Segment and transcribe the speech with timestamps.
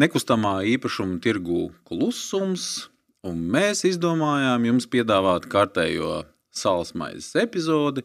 [0.00, 2.88] nekustamā īpašuma tirgu klusums,
[3.24, 6.24] un mēs izdomājām jums piedāvāt kārtējo
[6.54, 8.04] salsmaizes epizodi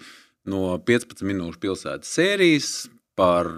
[0.49, 2.71] no 15 minūšu pilsētas sērijas
[3.19, 3.51] par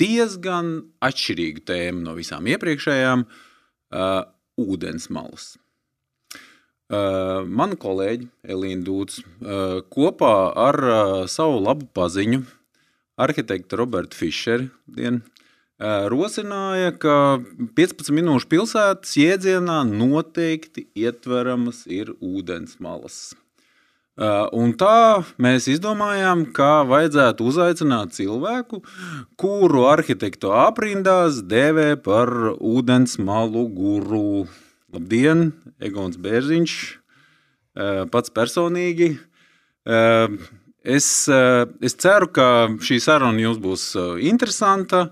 [0.00, 4.22] diezgan atšķirīgu tēmu no visām iepriekšējām uh,-
[4.62, 5.56] ūdensmalas.
[6.92, 12.42] Uh, Manu kolēģi Elīna Dūts uh, kopā ar uh, savu labu paziņu,
[13.22, 15.22] arhitektu Robertu Fischeru, dienu,
[16.12, 17.16] rosināja, ka
[17.78, 23.32] 15 minūšu pilsētas jēdzienā noteikti ietveramas ir ūdensmalas.
[23.32, 23.42] Uh,
[24.52, 28.82] Un tā mēs izdomājām, kā vajadzētu uzaicināt cilvēku,
[29.40, 32.28] kuru arhitektu aprindās dēvē par
[32.60, 34.44] ūdens malu guru.
[34.92, 36.74] Labdien, Egons Bērziņš,
[38.12, 39.14] pats personīgi.
[40.84, 42.46] Es, es ceru, ka
[42.84, 43.86] šī saruna jums būs
[44.20, 45.06] interesanta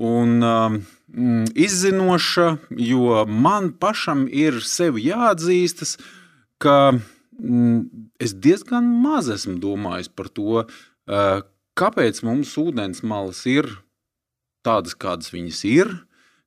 [0.00, 5.98] un um, mm, izzinoša, jo man pašam ir sevi jāatzīstas,
[6.60, 7.82] ka mm,
[8.20, 11.44] es diezgan maz esmu domājis par to, uh,
[11.76, 13.68] kāpēc mums ūdens malas ir
[14.64, 15.92] tādas, kādas viņas ir,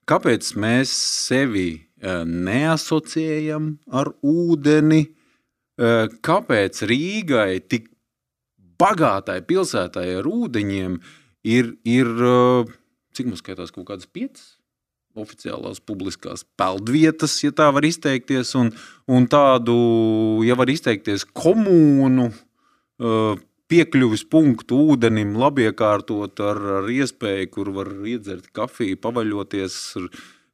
[0.09, 0.89] kāpēc mēs
[1.29, 5.03] sevi uh, neasociējam ar ūdeni,
[5.77, 7.91] uh, kāpēc Rīgai tik
[8.81, 11.03] bagātai pilsētai ar ūdeņiem
[11.45, 12.79] ir, ir uh,
[13.15, 14.53] cik mums skaitās kaut kādas piecas
[15.13, 18.71] oficiālās publiskās peldvietas, ja tā var izteikties, un,
[19.05, 19.75] un tādu,
[20.45, 27.91] ja var izteikties, komūnu uh, piekļuvis punktu ūdenim, labi iekārtot ar, ar iespēju, kur var
[28.09, 29.81] iedzert kafiju, pavaļoties.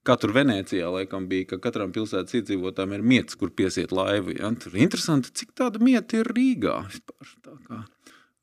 [0.10, 4.34] Tur Venecijā laikam bija, ka katram pilsētas iedzīvotājam ir mietas, kur piesiet laivu.
[4.40, 4.50] Ja?
[4.58, 6.80] Tur ir interesanti, cik tāda mieta ir Rīgā.
[6.88, 7.84] Vispār, kā.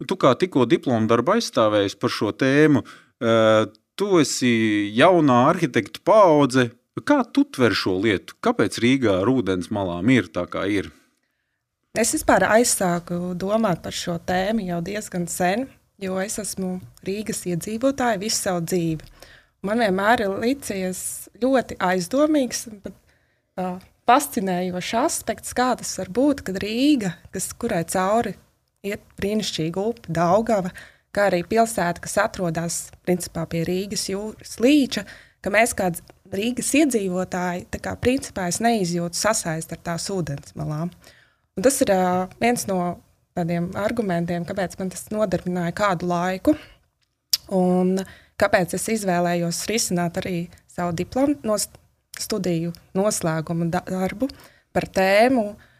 [0.06, 6.70] Tu kā tikko diplomu darbu aizstāvējis par šo tēmu, uh, tu esi jaunā arhitekta paudze.
[7.06, 8.36] Kā tu tver šo lietu?
[8.41, 10.89] Kāpēc Rīgā ar ūdens malām ir tā, kā ir?
[11.97, 15.67] Es vispār aizsāku domāt par šo tēmu jau diezgan sen,
[16.01, 19.12] jo es esmu Rīgas iedzīvotāja visu savu dzīvi.
[19.64, 21.01] Man vienmēr ir licies
[21.42, 23.78] ļoti aizdomīgs un pat uh,
[24.08, 28.36] fascinējošs aspekts, kā tas var būt, kad Rīga, kas, kurai cauri
[28.86, 30.73] iet brīnišķīga upe, Daugava,
[31.16, 35.06] kā arī pilsēta, kas atrodas principā pie Rīgas jūras līča,
[35.44, 35.90] ka mēs kā
[36.36, 40.90] Rīgas iedzīvotāji, tā kā principā es neizjūtu sasaist ar tās ūdens malām.
[41.56, 42.80] Un tas ir uh, viens no
[43.36, 46.56] tādiem argumentiem, kāpēc man tas nodarbināja kādu laiku,
[47.54, 47.94] un
[48.40, 51.56] kāpēc es izvēlējos risināt arī savu diplomu no
[52.16, 54.28] studiju noslēgumu darbu
[54.77, 55.72] par tēmu uh,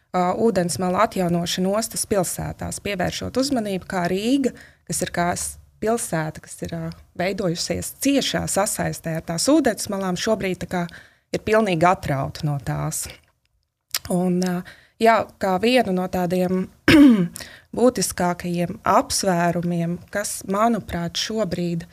[0.43, 4.53] ūdensmala atjaunošanu ostas pilsētās, pievēršot uzmanību, kā Rīga,
[4.88, 5.28] kas ir kā
[5.82, 6.75] pilsēta, kas ir
[7.19, 10.87] veidojusies ciešā sasaistē ar tās ūdensmalām, šobrīd kā,
[11.34, 13.04] ir pilnīgi atrauta no tās.
[14.12, 14.41] Un,
[15.03, 16.66] jā, kā vienu no tādiem
[17.77, 21.87] būtiskākajiem apsvērumiem, kas, manuprāt, šobrīd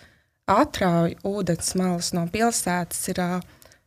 [0.49, 3.21] atrauj ūdensmalas no pilsētas, ir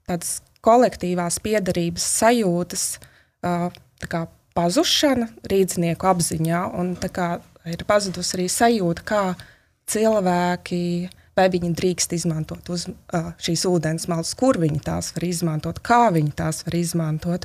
[0.06, 2.86] tādas kolektīvās piedarības sajūtas,
[4.10, 7.36] kā, pazušana rīznieku apziņā, un kā,
[7.68, 9.22] ir pazudusi arī sajūta, kā
[9.92, 10.82] cilvēki.
[11.36, 16.06] Vai viņi drīkst izmantot uz, uh, šīs ūdens malas, kur viņi tās var izmantot, kā
[16.14, 17.44] viņi tās var izmantot.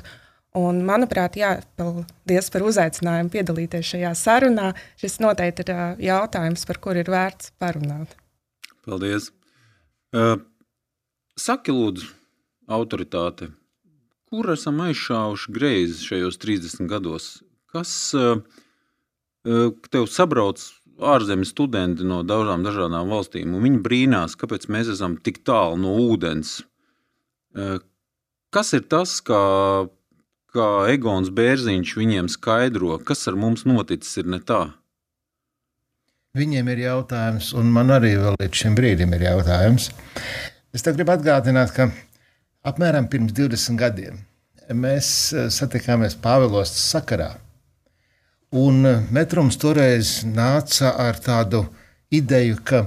[0.56, 4.70] Un, manuprāt, jā, paldies par uzaicinājumu piedalīties šajā sarunā.
[5.00, 8.16] Šis noteikti ir uh, jautājums, par kuru ir vērts parunāt.
[8.88, 9.28] Paldies.
[10.16, 10.40] Uh,
[11.36, 12.08] saki, lūdzu,
[12.72, 13.52] autoritāte,
[14.32, 17.24] kur esam aizšāvuši greizi šajos 30 gados?
[17.68, 18.38] Kas uh,
[19.92, 20.62] tev sabrauc
[21.12, 25.92] ārzemju studenti no daudzām dažādām valstīm, un viņi brīnās, kāpēc mēs esam tik tālu no
[26.00, 26.62] ūdens.
[27.52, 27.76] Uh,
[28.56, 29.42] kas ir tas, kā,
[30.56, 34.62] kā Egons Bērziņš viņiem skaidro, kas ar mums noticis ir ne tā?
[36.40, 39.90] Viņiem ir jautājums, un man arī līdz šim brīdim ir jautājums.
[40.72, 41.90] Es gribu atgādināt, ka
[42.62, 44.20] Apmēram pirms 20 gadiem
[44.76, 47.30] mēs eh, satikāmies Pāvilostas sakarā.
[48.58, 51.64] Un eh, metrums toreiz nāca ar tādu
[52.12, 52.84] ideju, ka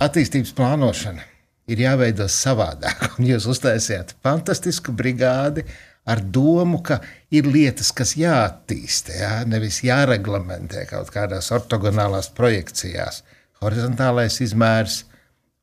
[0.00, 1.26] attīstības plānošana
[1.70, 3.06] ir jāveido savādāk.
[3.18, 5.66] Un jūs uztaisījāt fantastisku brigādi
[6.10, 6.98] ar domu, ka
[7.34, 9.34] ir lietas, kas jāattīsta, jā?
[9.46, 13.22] nevis jāreglamentē kaut kādās ortogonālās projekcijās.
[13.60, 15.04] Horizontālais izmērs,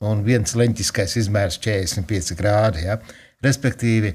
[0.06, 2.86] un viens leņķiskais izmērs 45 grādi.
[2.86, 3.00] Ja?
[3.44, 4.14] Respektīvi,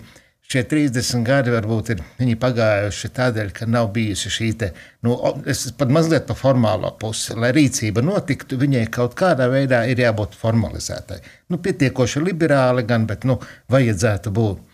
[0.50, 4.72] šie 30 gadi varbūt ir viņi pagājuši tādēļ, ka nav bijusi šī te,
[5.06, 5.16] nu,
[5.48, 7.36] es pat mazliet pa formālo pusi.
[7.38, 11.22] Lai rīcība notiktu, viņai kaut kādā veidā ir jābūt formalizētai.
[11.52, 13.38] Nu, pietiekoši liberāli gan, bet, nu,
[13.72, 14.68] vajadzētu būt.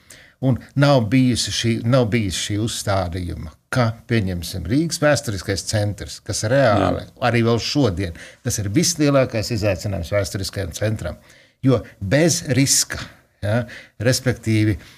[0.47, 7.03] Un nav bijusi šī, nav bijis šī uzstādījuma, ka, pieņemsim, Rīgas vēsturiskais centrs, kas reāli
[7.03, 7.09] Jā.
[7.27, 8.15] arī vēl šodien,
[8.47, 11.19] tas ir vislielākais izaicinājums vēsturiskajam centram.
[11.67, 13.03] Jo bez riska,
[13.43, 13.65] ja,
[13.99, 14.95] respektīvi, eh,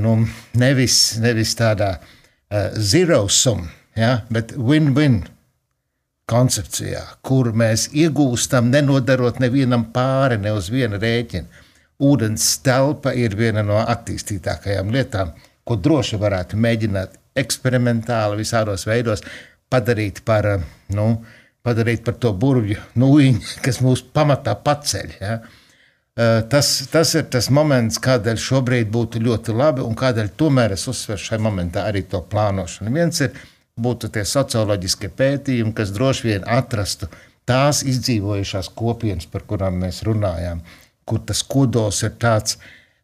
[0.00, 0.18] nu,
[0.56, 3.66] nevis, nevis tādā uh, zero sum,
[3.98, 5.22] ja, bet win-win
[6.30, 11.62] koncepcijā, kur mēs iegūstam, nenodarot nevienam pāri, ne uz vienu rēķinu.
[12.06, 15.30] Ūdens telpa ir viena no attīstītākajām lietām,
[15.64, 19.22] ko droši varētu mēģināt eksperimentāli, visādos veidos
[19.72, 21.06] padarīt par, eh, nu,
[21.64, 25.16] padarīt par to burbuļu nūjiņu, kas mūs pamatā paceļ.
[25.20, 25.38] Ja?
[25.38, 25.64] Eh,
[26.16, 31.20] Tas, tas ir tas moments, kādēļ šobrīd būtu ļoti labi un kādēļ tomēr es uzsveru
[31.20, 32.92] šajā momentā arī to plānošanu.
[32.94, 33.36] Viens ir
[33.76, 37.10] būtu tie socioloģiskie pētījumi, kas droši vien atrastu
[37.44, 40.64] tās izdzīvojušās kopienas, par kurām mēs runājām,
[41.04, 42.56] kur tas kodols ir tāds,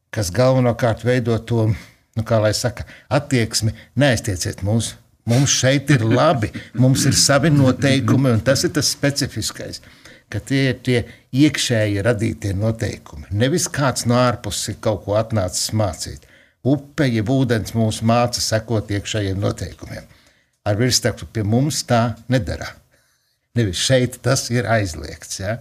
[0.09, 1.69] kas galvenokārt veido to,
[2.17, 4.95] nu, kā lai saka, attieksmi, neaiztieciet mūs.
[5.29, 6.49] Mums šeit ir labi,
[6.81, 9.85] mums ir savi noteikumi, un tas ir tas specifiskais
[10.33, 10.99] ka tie ir tie
[11.37, 13.29] iekšēji radītie noteikumi.
[13.37, 16.27] Nevis kāds no ārpuses ir kaut ko atnācis mācīt.
[16.63, 20.05] Upe, jeb ūdens mūs māca sekot iekšējiem noteikumiem.
[20.63, 22.69] Ar virsrakstu pie mums tā nedara.
[23.59, 25.41] Nevis šeit tas ir aizliegts.
[25.43, 25.57] Ja?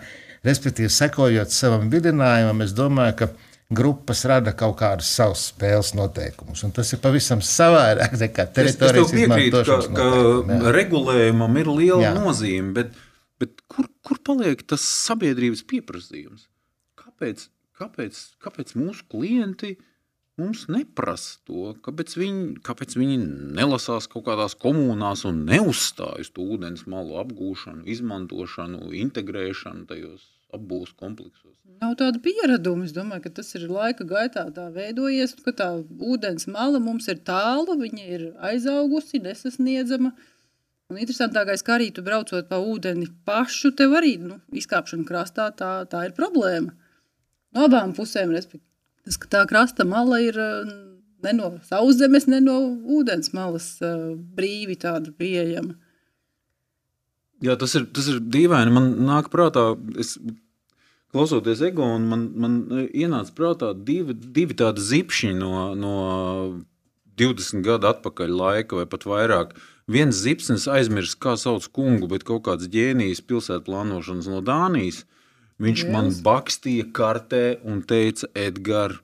[0.45, 3.31] Respektīvi, sekojot savam vidinājumam, es domāju, ka
[3.71, 6.63] grupas rada kaut kādus savus spēles noteikumus.
[6.67, 12.13] Un tas ir pavisam savādāk nekā teritorijas izmantošanas noteikumi, regulējumam ir liela Jā.
[12.17, 12.91] nozīme, bet,
[13.41, 16.47] bet kur, kur paliek tas sabiedrības pieprasījums?
[17.01, 17.47] Kāpēc,
[17.79, 19.75] kāpēc, kāpēc mūsu klienti
[20.41, 21.71] mums neprasa to?
[21.85, 23.17] Kāpēc viņi, kāpēc viņi
[23.57, 31.55] nelasās kaut kādās komunās un neuzstājas to ūdens malu apgūšanu, izmantošanu, integrēšanu tajos apbūves kompleksos?
[31.81, 32.85] Nav tāda piereduma.
[32.85, 37.21] Es domāju, ka tas ir laika gaitā tā veidojies, ka tā ūdens mala mums ir
[37.27, 40.13] tālu, viņa ir aizaugusi, nesasniedzama.
[40.91, 45.71] Un interesantākais, kā arī tu braucot pa ūdeni pašu, tev arī nu, izkāpšana krastā, tā,
[45.87, 46.73] tā ir problēma.
[47.55, 48.67] No abām pusēm, respektīvi,
[49.07, 50.73] tas, ka tā krasta mala ir eh,
[51.23, 52.57] ne no sauszemes, ne no
[52.99, 55.77] ūdens malas eh, brīvi tāda pieejama.
[57.41, 58.75] Jā, tas ir, tas ir dīvaini.
[58.75, 60.17] Man nāk prātā, es,
[61.15, 62.59] klausoties ego, un man, man
[62.91, 65.95] ienāca prātā divi, divi tādi zipšņi no, no
[67.21, 69.55] 20 gadu atpakaļ laika, vai pat vairāk.
[69.91, 75.03] Viens zipsnis aizmirst, kā sauc kungu, bet kaut kāds ģēnijs pilsētu plānošanas no Dānijas.
[75.61, 76.21] Viņš man Liels.
[76.25, 79.01] bakstīja kartē un teica, Edgars,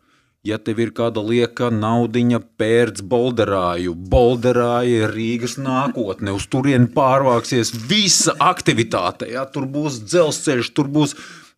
[0.48, 3.96] ja tev ir kāda lieka naudiņa, pērc bolderāju.
[4.14, 6.34] Bolderāja ir Rīgas nākotne.
[6.38, 9.28] Uz turieni pārvāksies visa aktivitāte.
[9.34, 9.46] Ja?
[9.52, 11.18] Tur būs dzelzceļš, tur būs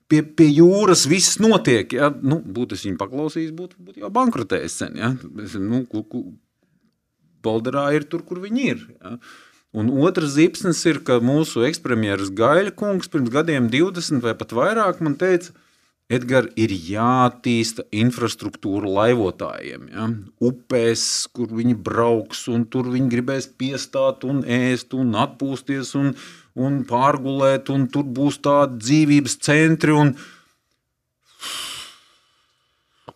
[0.09, 1.93] pie, pie jūras, viss notiek.
[1.93, 2.09] Ja?
[2.09, 4.97] Nu, būtu es viņu paklausījis, būtu, būtu jau bankrotējis sen.
[4.99, 5.13] Ja?
[5.45, 6.25] Es, nu, ku, ku,
[7.45, 8.83] Bolderāja ir tur, kur viņi ir.
[9.00, 9.15] Ja?
[9.80, 15.03] Un otrs zipsnis ir, ka mūsu ekspremjeras Gaļa kungs pirms gadiem 20 vai pat vairāk
[15.06, 15.53] man teica,
[16.09, 19.83] Edgars, ir jātīsta infrastruktūra laivotājiem.
[19.94, 20.07] Ja?
[20.41, 26.15] Upēs, kur viņi brauks, un tur viņi gribēs piestāt, un ēst, un atpūsties, un,
[26.57, 29.94] un pārgulēt, un tur būs tādi dzīvības centri.
[29.94, 30.15] Un...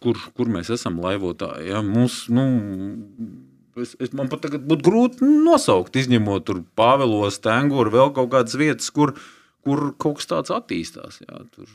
[0.04, 1.72] Kur, kur mēs esam laivotāji?
[1.74, 1.81] Ja?
[1.81, 2.46] Mums, nu,
[3.82, 8.58] es, es, man pat tagad būtu grūti nosaukt, izņemot tur Pāvilos, Tenguru, vēl kaut kādas
[8.60, 9.15] vietas, kur,
[9.65, 11.22] kur kaut kas tāds attīstās.
[11.25, 11.42] Ja?
[11.56, 11.72] Tur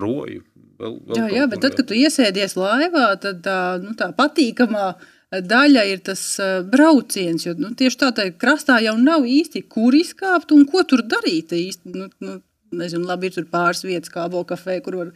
[0.00, 0.44] roju.
[0.76, 4.90] Vēl, vēl Jā, jā, bet tad, kad tu iesēdies laivā, tad tā, nu, tā patīkamā
[5.32, 6.24] daļa ir tas
[6.72, 7.46] brauciens.
[7.48, 11.56] Jo, nu, tieši tā, tā krastā jau nav īsti, kur izkāpt un ko tur darīt.
[11.56, 12.38] Īsti, nu, nu,
[12.76, 15.14] nezinu, labi, ir tur pāris vietas, kā Volkafē, kur var.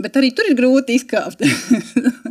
[0.00, 1.44] Bet arī tur ir grūti izkāpt.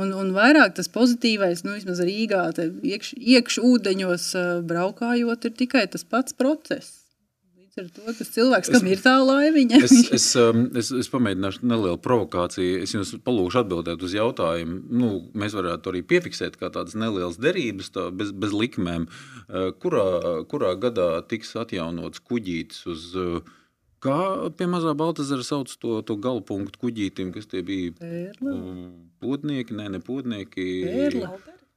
[0.00, 2.48] un, un vairāk tas pozitīvais, nu, vismaz Rīgā,
[2.82, 7.00] iekš, iekš ūdeņos uh, braukājot, ir tikai tas pats process.
[7.74, 11.66] Līdz ar to tas cilvēks, kam ir tā laiviņa, Es, es, um, es, es pamēģināšu
[11.66, 12.84] nelielu provokāciju.
[12.86, 14.78] Es jums palūgšu atbildēt uz jautājumu.
[14.94, 19.08] Nu, mēs varētu arī piefiksēt kā tādas nelielas derības, tā, bez, bez likmēm.
[19.48, 20.06] Uh, Kurā,
[20.46, 23.10] kurā gadā tiks atjaunots kuģītis uz.
[23.18, 23.54] uh,
[24.04, 24.18] Kā
[24.58, 27.94] pie mazā Baltazara sauc to, to galpunktu kuģītim, kas tie bija?
[27.96, 28.52] Pērle.
[28.52, 28.82] Um,
[29.24, 30.66] Podnieki, nē, ne podnieki.
[30.84, 31.30] Pērle.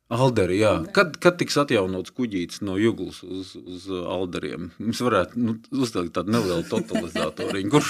[0.07, 0.69] Alderi, jā.
[0.95, 4.69] Kad, kad tiks atjaunots kuģītis no Juglas uz, uz Alderiem?
[4.79, 7.89] Mums varētu nu, uzlikt tādu nelielu totalizatoru, kurš,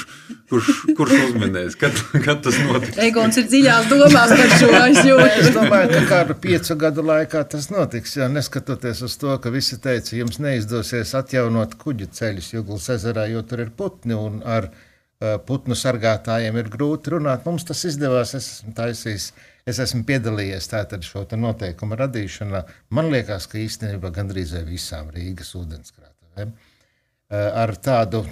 [0.50, 2.98] kurš, kurš uzminēs, kad, kad tas notiks.
[3.06, 5.28] Egons ir dziļās domās par šo aizjūtu.
[5.44, 8.16] Es domāju, ka kādu piecu gadu laikā tas notiks.
[8.18, 13.46] Jā, neskatoties uz to, ka visi teica, jums neizdosies atjaunot kuģu ceļus Juglas ezerā, jo
[13.46, 17.46] tur ir putni un ar uh, putnu sargātājiem ir grūti runāt.
[17.46, 18.34] Mums tas izdevās.
[18.34, 19.30] Es esmu taisījis
[19.68, 22.62] Es esmu piedalījies tātad šo noteikumu radīšanā.
[22.96, 28.24] Man liekas, ka īstenībā gandrīz visām Rīgas ūdenskrātuvēm eh, ar tādu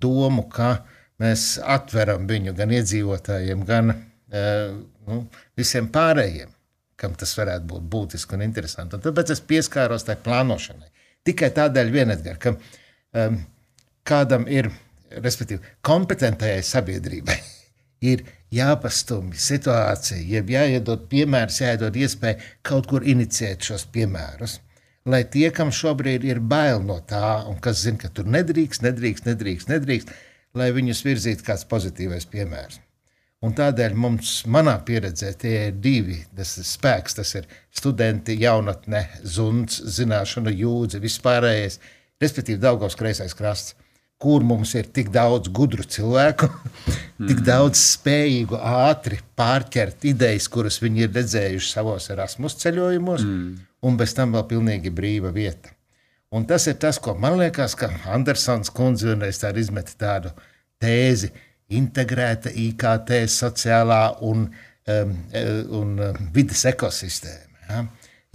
[0.00, 0.74] domu, ka
[1.22, 4.74] mēs atveram viņu gan iedzīvotājiem, gan eh,
[5.08, 5.22] nu,
[5.56, 6.52] visiem pārējiem,
[7.00, 8.98] kam tas varētu būt būtiski un interesanti.
[8.98, 10.90] Un tāpēc es pieskāros tai plānošanai.
[11.24, 13.38] Tikai tādēļ, vienedgar, ka um,
[14.04, 14.68] kādam ir,
[15.24, 17.38] respektīvi, kompetentajai sabiedrībai
[18.12, 24.60] ir jāpastumj situācija, jeb jāiedod piemērs, jāiedod iespēja kaut kur inicijēt šos piemērus.
[25.08, 29.26] Lai tie, kam šobrīd ir bail no tā, un kas zina, ka tur nedrīkst, nedrīkst,
[29.28, 30.14] nedrīkst, nedrīkst
[30.58, 32.80] lai viņus virzītu kāds pozitīvais piemērs.
[33.44, 37.18] Un tādēļ mums, manā pieredzē, tie ir divi tas ir spēks.
[37.18, 41.80] Tas ir studenti, jaunatne, zuns, zināšanu jūdzi, vispārējais,
[42.22, 43.74] respektīvi Daugavs kreisais krasts
[44.22, 46.48] kur mums ir tik daudz gudru cilvēku,
[47.18, 47.28] mm.
[47.28, 53.64] tik daudz spējīgu, ātri pārķert idejas, kuras viņi ir redzējuši savos Erasmus ceļojumos, mm.
[53.84, 55.74] un bez tam vēl pilnīgi brīva vieta.
[56.34, 60.32] Un tas ir tas, ko man liekas, ka Andersons kundze vienreiz tādu izmeta tādu
[60.82, 61.30] tēzi,
[61.78, 64.48] integrēta IKT sociālā un,
[64.90, 65.12] um,
[65.78, 67.60] un um, vidas ekosistēma.
[67.68, 67.84] Ja?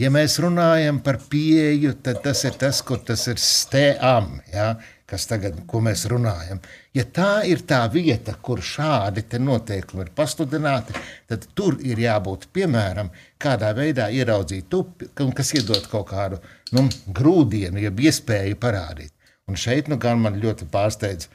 [0.06, 4.38] ja mēs runājam par pieeju, tad tas ir tas, kur tas ir stēam.
[4.54, 4.72] Ja?
[5.10, 6.60] Kas tagad, ko mēs runājam.
[6.96, 10.94] Ja tā ir tā vieta, kur šādi noteikumi ir pasludināti,
[11.30, 13.10] tad tur ir jābūt piemēram,
[13.42, 16.40] kādā veidā ieraudzīt tupi, kas iedod kaut kādu
[16.76, 19.14] nu, grūdienu, jeb iespēju parādīt.
[19.50, 21.30] Un šeit nu, gan man ļoti pārsteidz.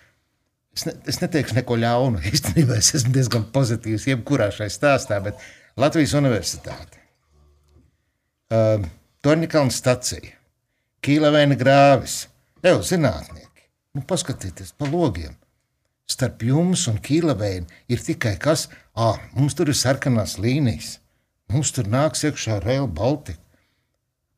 [0.75, 2.23] Es, ne, es neteikšu neko ļaunu.
[2.33, 5.41] Īstenībā es esmu diezgan pozitīvs jebkurā šai stāstā, bet
[5.81, 7.01] Latvijas Universitāte,
[8.55, 8.85] uh,
[9.25, 10.37] Torņakalna stacija,
[11.05, 12.25] Kīlavēna grāvis,
[12.65, 13.54] Evo zinātnieki
[13.95, 15.37] Nu, paskatieties pa logiem.
[16.11, 20.99] Starp jums un Kīlavēnu ir tikai kas, ah, mums tur ir sarkanās līnijas,
[21.53, 23.41] mums tur nāks iekšā Rail Baltica.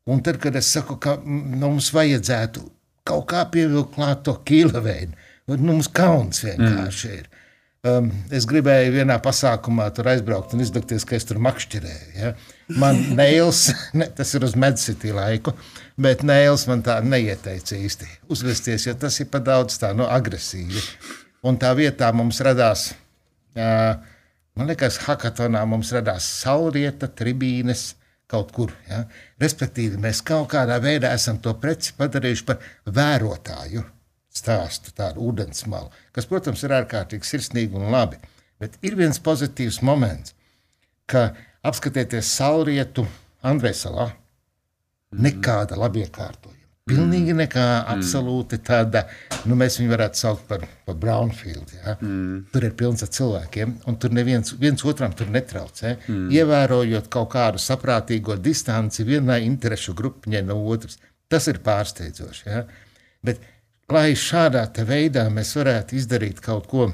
[0.07, 2.63] Un tad, kad es saku, ka nu, mums vajadzētu
[3.07, 5.17] kaut kā pievilkt klāt to Kīlavēnu,
[5.51, 7.17] nu, mums kauns vienkārši mm.
[7.17, 7.33] ir.
[7.87, 12.13] Um, es gribēju vienā pasākumā tur aizbraukt un izdegties, ka es tur makšķerēju.
[12.19, 12.33] Ja?
[12.83, 15.55] Man Neils, ne, tas ir uz Medsitī laiku,
[16.01, 20.83] bet Neils man tā neieteica īsti uzvesties, jo tas ir pa daudz tā, nu, agresīvi.
[21.47, 22.89] Un tā vietā mums radās,
[23.57, 27.95] man liekas, hakatonā mums radās saulrieta, tribīnes,
[28.31, 28.73] kaut kur.
[28.91, 29.05] Ja?
[29.43, 32.65] Respektīvi, mēs kaut kādā veidā esam to preci padarījuši par
[32.99, 33.85] vērotāju
[34.37, 38.19] stāstu, tādu ūdensmalu, kas, protams, ir ārkārtīgi sirsnīgi un labi.
[38.61, 40.35] Bet ir viens pozitīvs moments,
[41.09, 41.31] ka
[41.67, 43.07] apskatieties saulrietu
[43.47, 44.11] Andrēsalā,
[45.15, 46.55] nekāda labiekārtojuma.
[46.87, 47.87] Pilnīgi nekā mm.
[47.97, 49.03] absolūti tāda,
[49.51, 51.73] nu mēs viņu varētu saukt par, par brownfield.
[51.81, 51.97] Ja?
[51.99, 52.45] Mm.
[52.53, 55.97] Tur ir pilns ar cilvēkiem, un tur neviens viens otram tur netraucē.
[56.07, 56.29] Mm.
[56.37, 61.01] Ievērojot kaut kādu saprātīgo distanci vienai interešu grupiņai no otras.
[61.27, 62.47] Tas ir pārsteidzoši.
[62.47, 62.63] Ja?
[63.27, 63.43] Bet
[63.91, 66.87] lai šādā veidā mēs varētu izdarīt kaut ko,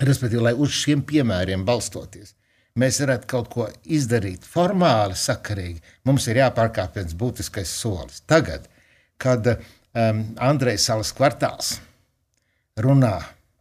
[0.00, 2.34] respektīvi, lai uz šiem piemēriem balstoties,
[2.78, 8.22] mēs varētu kaut ko izdarīt formāli, sakarīgi, mums ir jāpārkāpj viens būtiskais solis.
[8.30, 8.68] Tagad,
[9.20, 11.78] kad um, Andrejs Salas kvartāls
[12.80, 13.16] runā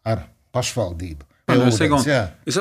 [0.08, 2.06] ar pašvaldību, Ūdens,
[2.50, 2.58] es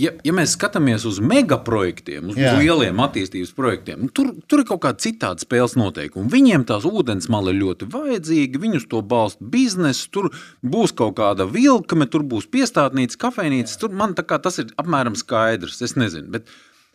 [0.00, 2.54] ja, ja mēs skatāmies uz megaprojektiem, uz jā.
[2.58, 6.30] lieliem attīstības projektiem, nu, tur, tur ir kaut kāda citāda spēles noteikuma.
[6.32, 10.30] Viņiem tās ūdens mali ir ļoti vajadzīgi, viņus to balsta biznesa, tur
[10.64, 13.76] būs kaut kāda vilkme, tur būs piestātnīca, kafejnīca.
[13.82, 15.82] Tur man tas ir apmēram skaidrs.
[15.84, 16.48] Es nezinu, bet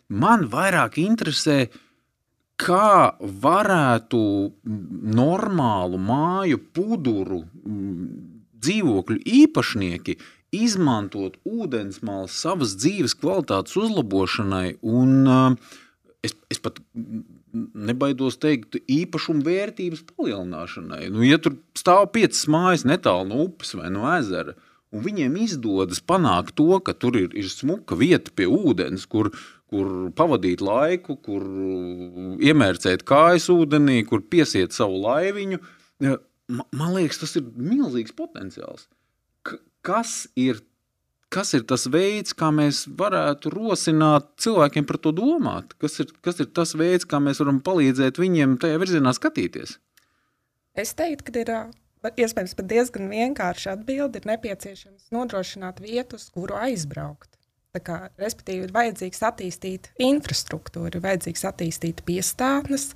[0.08, 1.62] man vairāk interesē.
[2.60, 4.18] Kā varētu
[5.16, 7.38] normālu māju, puduru,
[8.60, 10.16] dzīvokļu īpašnieki
[10.54, 15.76] izmantot ūdensmālu savas dzīves kvalitātes uzlabošanai un uh,
[16.26, 16.80] es, es pat
[17.90, 21.06] nebaidos teikt, īpašuma vērtības palielināšanai.
[21.14, 24.54] Nu, ja tur stāv piecas mājas netālu no upes vai no ezera,
[24.94, 29.32] un viņiem izdodas panākt to, ka tur ir, ir smuka vieta pie ūdens, kur,
[29.70, 31.46] kur pavadīt laiku, kur
[32.42, 35.60] iemērcēt kājas ūdenī, kur piesiet savu laiviņu,
[36.50, 38.88] man liekas, tas ir milzīgs potenciāls
[39.86, 40.60] kas ir
[41.30, 45.76] kas ir tas veids, kā mēs varētu rosināt cilvēkiem par to domāt?
[45.80, 49.76] Kas ir, kas ir tas veids, kā mēs varam palīdzēt viņiem tajā virzienā skatīties?
[50.78, 54.22] Es teiktu, ka ir iespējams pat diezgan vienkārši atbildi.
[54.22, 57.36] Ir nepieciešams nodrošināt vietu, uz kuru aizbraukt.
[57.70, 62.88] Tā kā, respektīvi, ir vajadzīgs attīstīt infrastruktūru, ir vajadzīgs attīstīt piestātnes,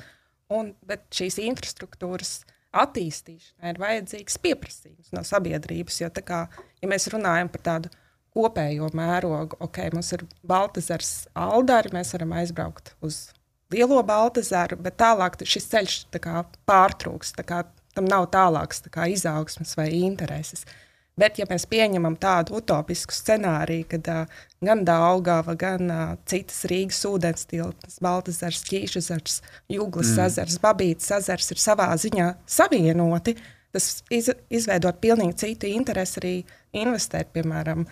[0.51, 2.41] un, bet šīs infrastruktūras
[2.83, 6.01] attīstīšanai ir vajadzīgs pieprasījums no sabiedrības.
[6.03, 6.45] Jo, kā,
[6.83, 7.93] ja mēs runājam par tādu
[8.35, 13.29] kopējo mērogu, ok, mums ir Baltasars Aldari, mēs varam aizbraukt uz
[13.75, 17.37] lielo Baltasaru, bet tālāk šis ceļš kā, pārtrūks.
[17.47, 17.63] Kā,
[17.95, 20.67] tam nav tālākas kā, izaugsmes vai intereses.
[20.67, 20.84] Uh,
[21.15, 27.05] Bet, ja mēs pieņemam tādu utopisku scenāriju, kad uh, gan Daugava, gan uh, citas Rīgas
[27.07, 29.37] ūdens tilpnes, Baltazars, Ķīšazars,
[29.71, 30.25] Jūglas mm.
[30.27, 33.37] ezers, Babītas ezers ir savā ziņā savienoti,
[33.75, 36.35] tas iz, izveidot pilnīgi citu interesi arī
[36.83, 37.87] investēt, piemēram,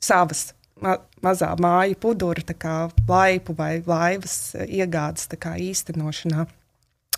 [0.00, 0.48] savas
[0.80, 2.76] ma mazā māju pudura, kā
[3.08, 6.48] laipu vai laivas iegādes kā īstenošanā.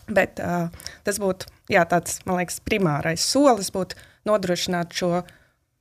[0.09, 0.71] Bet uh,
[1.04, 5.23] tas būtu jā, tāds, man liekas, primārais solis būtu nodrošināt šo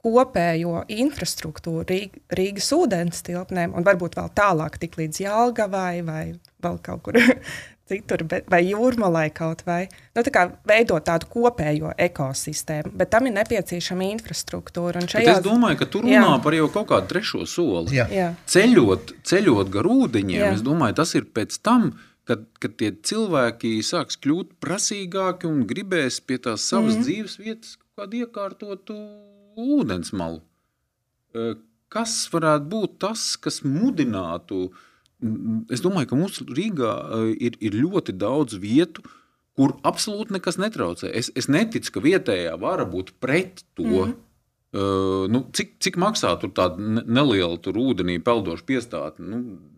[0.08, 6.22] kopējo infrastruktūru Rīg, Rīgas ūdens tilpnēm un varbūt vēl tālāk tik līdz Jālgavai vai
[6.64, 7.20] vēl kaut kur
[7.90, 9.86] citur, bet, vai jūrmalai kaut vai.
[10.16, 15.06] Nu, tā kā veidot tādu kopējo ekosistēmu, bet tam ir nepieciešama infrastruktūra.
[15.08, 15.38] Šajā...
[15.38, 16.36] Es domāju, ka tu runā jā.
[16.44, 17.96] par jau kaut kādu trešo soli.
[17.98, 18.08] Jā.
[18.12, 18.30] Jā.
[18.52, 20.54] Ceļot, ceļot gar ūdeņiem, jā.
[20.58, 21.94] es domāju, tas ir pēc tam,
[22.28, 27.08] kad, kad tie cilvēki sāks kļūt prasīgāki un gribēs pie tās savas mm -hmm.
[27.08, 28.96] dzīves vietas kādu iekārtotu
[29.58, 30.44] ūdensmalu.
[31.94, 34.68] Kas varētu būt tas, kas mudinātu?
[35.74, 36.94] Es domāju, ka mums Rīgā
[37.34, 39.02] ir, ir ļoti daudz vietu,
[39.58, 41.10] kur absolūti nekas netraucē.
[41.10, 43.88] Es, es neticu, ka vietējā vara būtu pret to.
[43.88, 44.24] Mm -hmm.
[44.78, 46.76] Uh, nu, cik, cik maksā tur tāda
[47.08, 49.26] neliela tur ūdenī peldoša piestātne?
[49.26, 49.38] Nu,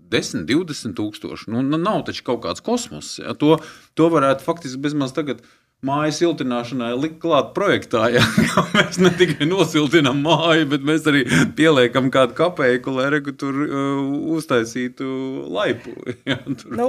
[0.10, 1.52] 10, 20 tūkstoši.
[1.54, 3.20] Nu, nav taču kaut kāds kosmos.
[3.20, 3.34] Ja?
[3.34, 3.60] To,
[3.94, 5.48] to varētu faktiski bezmaz tagad uh,
[5.86, 8.08] mājas siltināšanai likt klāt projektā.
[8.14, 8.24] Ja?
[8.76, 11.24] mēs ne tikai nosiltinām māju, bet mēs arī
[11.58, 14.02] pieliekam kādu kapeiku, lai regu tur uh,
[14.38, 15.10] uztaisītu
[15.50, 15.96] laipu.
[16.30, 16.36] Ja?
[16.44, 16.74] Tur.
[16.76, 16.86] Nu,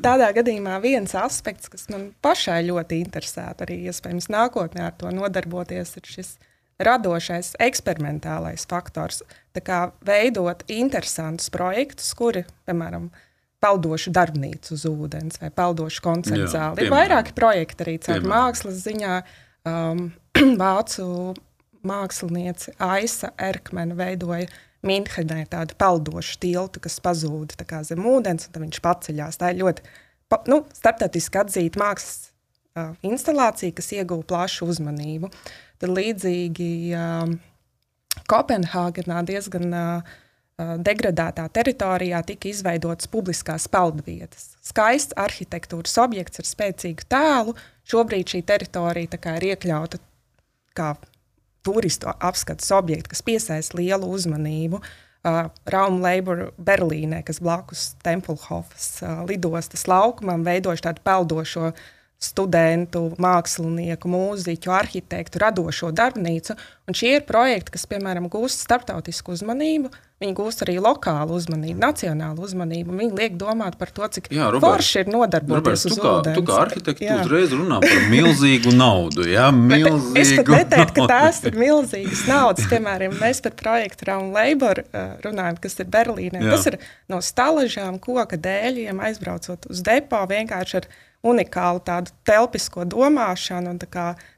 [0.00, 5.96] tādā gadījumā viens aspekts, kas man pašai ļoti interesētu, arī iespējams nākotnē ar to nodarboties,
[5.98, 6.30] ir šis
[6.84, 9.20] radošais, eksperimentālais faktors.
[9.56, 13.10] Tā kā veidot interesantus projektus, kuri, piemēram,
[13.62, 16.86] peldošu darbnīcu uz ūdens vai peldošu koncertu zāli.
[16.86, 19.18] Ir vairāki projekti arī caur mākslas ziņā.
[19.68, 20.08] Um,
[20.62, 21.34] Vācu
[21.88, 24.48] mākslinieci Aisa Erkmena veidoja
[24.86, 29.38] Minhenē tādu peldošu tiltu, kas pazūda zem ūdens, un viņš paceļās.
[29.40, 29.82] Tā ir ļoti
[30.46, 32.28] nu, starptautiski atzīta mākslas
[32.78, 35.32] uh, instalācija, kas ieguva plašu uzmanību.
[35.82, 37.34] Tad līdzīgi um,
[38.30, 40.16] Kopenhāgenā diezgan uh,
[40.58, 44.56] degradētā teritorijā tika izveidotas publiskās peldvietas.
[44.66, 47.54] Skaists arhitektūras objekts ar spēcīgu tēlu.
[47.88, 50.00] Šobrīd šī teritorija ir iekļauta
[50.78, 50.94] kā
[51.66, 54.80] turistu apskates objekts, kas piesaista lielu uzmanību.
[55.18, 61.72] Uh, Rauma Labor Berlīnē, kas blakus Tempelhofas uh, lidostas laukumam, veidojuši tādu peldošo
[62.18, 66.56] studentu, mākslinieku, mūziķu, arhitektu, radošo darbnīcu.
[66.88, 69.92] Un šie ir projekti, kas, piemēram, gūst starptautisku uzmanību.
[70.18, 72.96] Viņi gūst arī lokālu uzmanību, nacionālu uzmanību.
[72.98, 76.14] Viņi liek domāt par to, cik forši ir nodarboties ar to.
[76.34, 79.28] Tu kā arhitekts uzreiz runā par milzīgu naudu.
[79.30, 82.66] Jā, milzīgu es pat neteiktu, ka tās ir milzīgas naudas.
[82.72, 84.82] Piemēram, mēs par projektu Round Labor
[85.22, 86.42] runājam, kas ir Berlīnē.
[86.42, 86.56] Jā.
[86.56, 86.80] Tas ir
[87.14, 90.90] no stalažām, koka dēļiem, aizbraucot uz depo vienkārši ar
[91.26, 93.80] unikālu tādu telpisko domāšanu un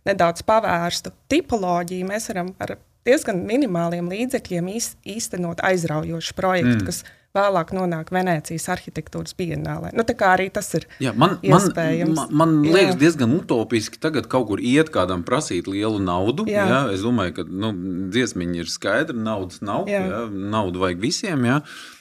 [0.08, 2.08] nedaudz pavērstu tipoloģiju.
[2.08, 6.86] Mēs varam ar diezgan minimāliem līdzekļiem īstenot aizraujošu projektu, mm.
[6.88, 7.02] kas
[7.36, 9.92] vēlāk nonāk Venecijas arhitektūras bienālē.
[9.94, 12.16] Nu, tā kā arī tas ir jā, man, iespējams.
[12.16, 13.00] Man, man, man liekas, jā.
[13.04, 16.48] diezgan utopiski tagad kaut kur iet kādam prasīt lielu naudu.
[16.50, 16.66] Jā.
[16.70, 17.72] Jā, es domāju, ka nu,
[18.10, 20.02] dziesmiņa ir skaidra, naudas nav, jā.
[20.10, 21.46] Jā, naudu vajag visiem.
[21.46, 21.60] Jā.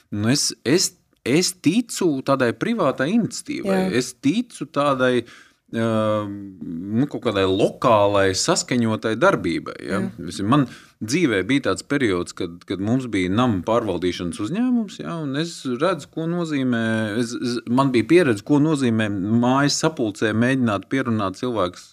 [0.09, 0.95] Nu, es, es,
[1.27, 3.93] es ticu tādai privātai iniciatīvai, jā.
[3.99, 9.77] es ticu tādai uh, nu, kaut kādai lokālai, saskaņotai darbībai.
[9.85, 10.01] Ja?
[10.07, 10.49] Mm.
[10.49, 10.65] Man
[10.99, 15.19] dzīvē bija tāds periods, kad, kad mums bija nama pārvaldīšanas uzņēmums, ja?
[15.23, 16.83] un es redzu, ko nozīmē.
[17.21, 17.35] Es,
[17.69, 21.91] man bija pieredze, ko nozīmē mājas sapulcē mēģināt pierunāt cilvēkus,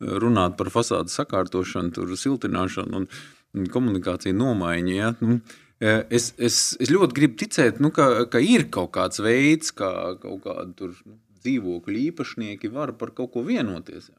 [0.00, 4.94] runāt par fasādes sakārtošanu, tur, siltināšanu un komunikāciju nomaiņu.
[4.96, 5.12] Ja?
[5.22, 5.38] Nu,
[5.82, 9.90] Es, es, es ļoti gribu ticēt, nu, ka, ka ir kaut kāds veids, kā
[10.22, 14.10] kaut kāda tur, nu, dzīvokļu īpašnieki var par kaut ko vienoties.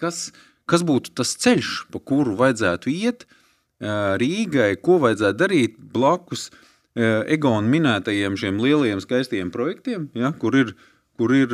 [0.00, 0.28] Kas,
[0.70, 3.26] kas būtu tas ceļš, pa kuru vajadzētu iet,
[3.84, 6.48] Rīgai, ko vajadzētu darīt blakus
[6.94, 10.76] Egona minētajiem šiem lielajiem skaistiem projektiem, ja, kur ir,
[11.18, 11.50] kur ir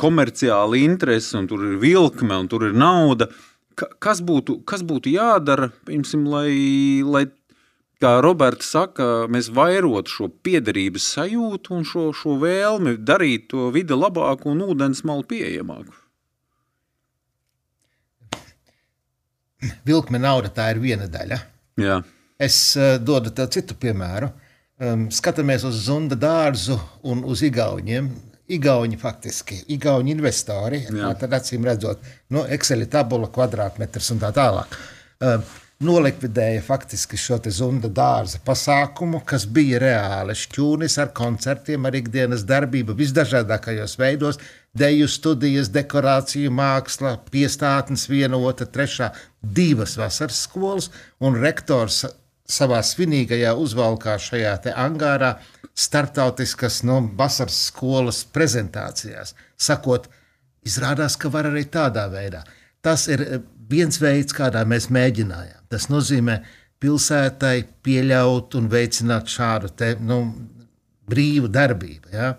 [0.00, 3.28] komerciāla interese, un tur ir vilkme, un tur ir nauda.
[3.76, 6.48] Kas būtu, kas būtu jādara, piemēram, lai,
[7.04, 7.22] lai
[8.00, 13.96] kā Roberts saka, mēs vairotu šo piederības sajūtu un šo, šo vēlmi darīt to vidi
[13.96, 15.96] labāku un ūdens malu pieejamāku.
[19.84, 21.36] Vilkme nauda tā ir viena daļa.
[21.80, 22.00] Jā.
[22.40, 24.30] Es uh, dodu tev citu piemēru.
[24.80, 26.78] Um, skatāmies uz Zunda dārzu
[27.12, 28.08] un uz Igauniem.
[28.50, 30.80] Igauni faktiski, Igauni investori,
[31.20, 32.00] tad acīm redzot,
[32.34, 34.72] no Excel tabula, kvadrātmetrs un tā tālāk.
[35.22, 35.36] Uh,
[35.80, 42.96] nolikvidēja faktiski šo zunda dārza pasākumu, kas bija reāli šķūnis ar koncertiem, ar ikdienas darbību
[42.98, 44.38] visdažādākajos veidos,
[44.76, 52.04] deju studijas, dekorāciju, māksla, piestātnes, viena, otra, trešā, divas vasaras skolas, un rektors
[52.50, 55.38] savā svinīgajā uzvalkā šajā angārā
[55.80, 60.10] starptautiskas no nu, vasaras skolas prezentācijās, sakot,
[60.66, 62.42] izrādās, ka var arī tādā veidā.
[62.84, 63.24] Tas ir
[63.70, 65.66] viens veids, kādā mēs mēģinājām.
[65.70, 66.40] Tas nozīmē
[66.80, 70.22] pilsētai pieļaut un veicināt šādu te, nu,
[71.10, 72.12] brīvu darbību.
[72.14, 72.34] Ja?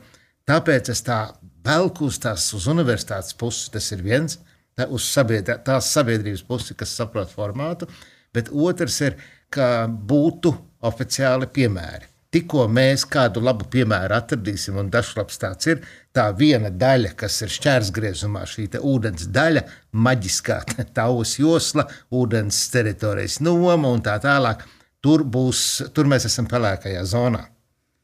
[0.49, 1.21] Tāpēc es tā
[1.65, 4.39] velku uz tās uz universitātes puses, tas ir viens,
[4.77, 7.89] tā, uz sabiedr tās sabiedrības pusi, kas saprot formātu,
[8.33, 9.19] bet otrs ir,
[9.51, 10.53] ka būtu
[10.87, 12.07] oficiāli piemēri.
[12.31, 15.81] Tikko mēs kādu labu piemēru atradīsim, un dažs tāds ir,
[16.15, 20.59] tā viena daļa, kas ir šķērsgriezumā, šī ūdens daļa, maģiskā
[20.97, 24.65] taus josla, ūdens teritorijas noma un tā tālāk.
[25.01, 27.41] Tur, būs, tur mēs esam pelēkajā zonā.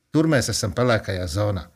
[0.09, 1.67] Tur mēs esam pelēkajā zonā.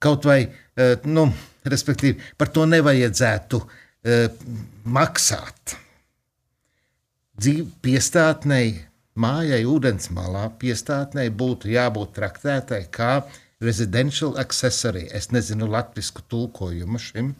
[0.00, 1.26] Kaut vai, e, nu,
[1.68, 4.46] respektīvi, par to nevajadzētu uh,
[4.88, 5.74] maksāt.
[7.36, 8.78] Dzīv, piestātnei,
[9.20, 15.06] mājai, ūdens malā, piestātnei būtu jābūt traktētai kā uh, residential accessory.
[15.12, 17.34] Es nezinu latviešu tulkojumu šim.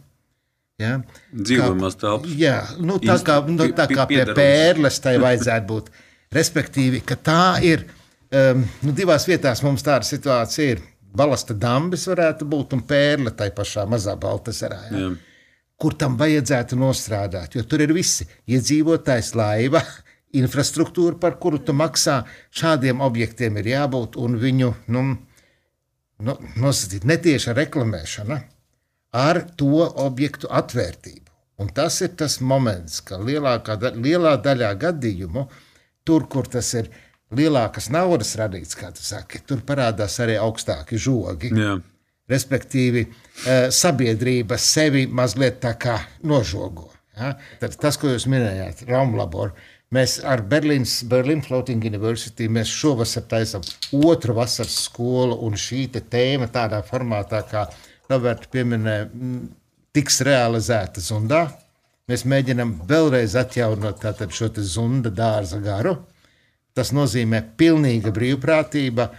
[0.80, 0.98] Ja?
[1.32, 2.36] Dzīvojamās telpas.
[2.40, 5.90] Jā, nu, tā kā, nu, tā kā pie pērles tai vajadzētu būt.
[6.32, 10.86] Respektīvi, ka tā ir um, nu, divās vietās mums tāda situācija ir.
[11.10, 14.78] Balasta dambis varētu būt un pērle tai pašā mazā Baltasarā.
[14.90, 15.00] Ja?
[15.02, 15.10] Jā.
[15.80, 19.82] Kur tam vajadzētu nostrādāt, jo tur ir visi iedzīvotājs, laiva,
[20.40, 22.20] infrastruktūra, par kuru tu maksā.
[22.54, 25.04] Šādiem objektiem ir jābūt un viņu nu,
[26.24, 28.40] nu, nosacīt netieša reklamēšana
[29.16, 31.26] ar to objektu atvērtību.
[31.60, 35.44] Un tas ir tas moments, ka lielākā, lielā daļā gadījumu,
[36.08, 36.88] tur, kur tas ir
[37.36, 41.52] lielākas naudas radīts, kā tu saki, tur parādās arī augstāki žogi.
[41.52, 41.76] Jā.
[42.30, 43.02] Respektīvi,
[43.44, 46.88] eh, sabiedrība sevi mazliet tā kā nožogo.
[47.16, 47.34] Ja?
[47.60, 49.52] Tad tas, ko jūs minējāt, Raumlaboru,
[49.90, 53.64] Mēs ar Berlīnas Berlin Floating University šovasar taisām
[54.06, 57.64] otru vasaras skolu, un šī tēma tādā formātā, kā
[58.06, 59.08] Roberta pieminēja,
[59.90, 61.42] tiks realizēta Zundā.
[62.06, 65.96] Mēs mēģinām vēlreiz atjaunot šo zunda dārza garu.
[66.74, 69.10] Tas nozīmē pilnīga brīvprātība,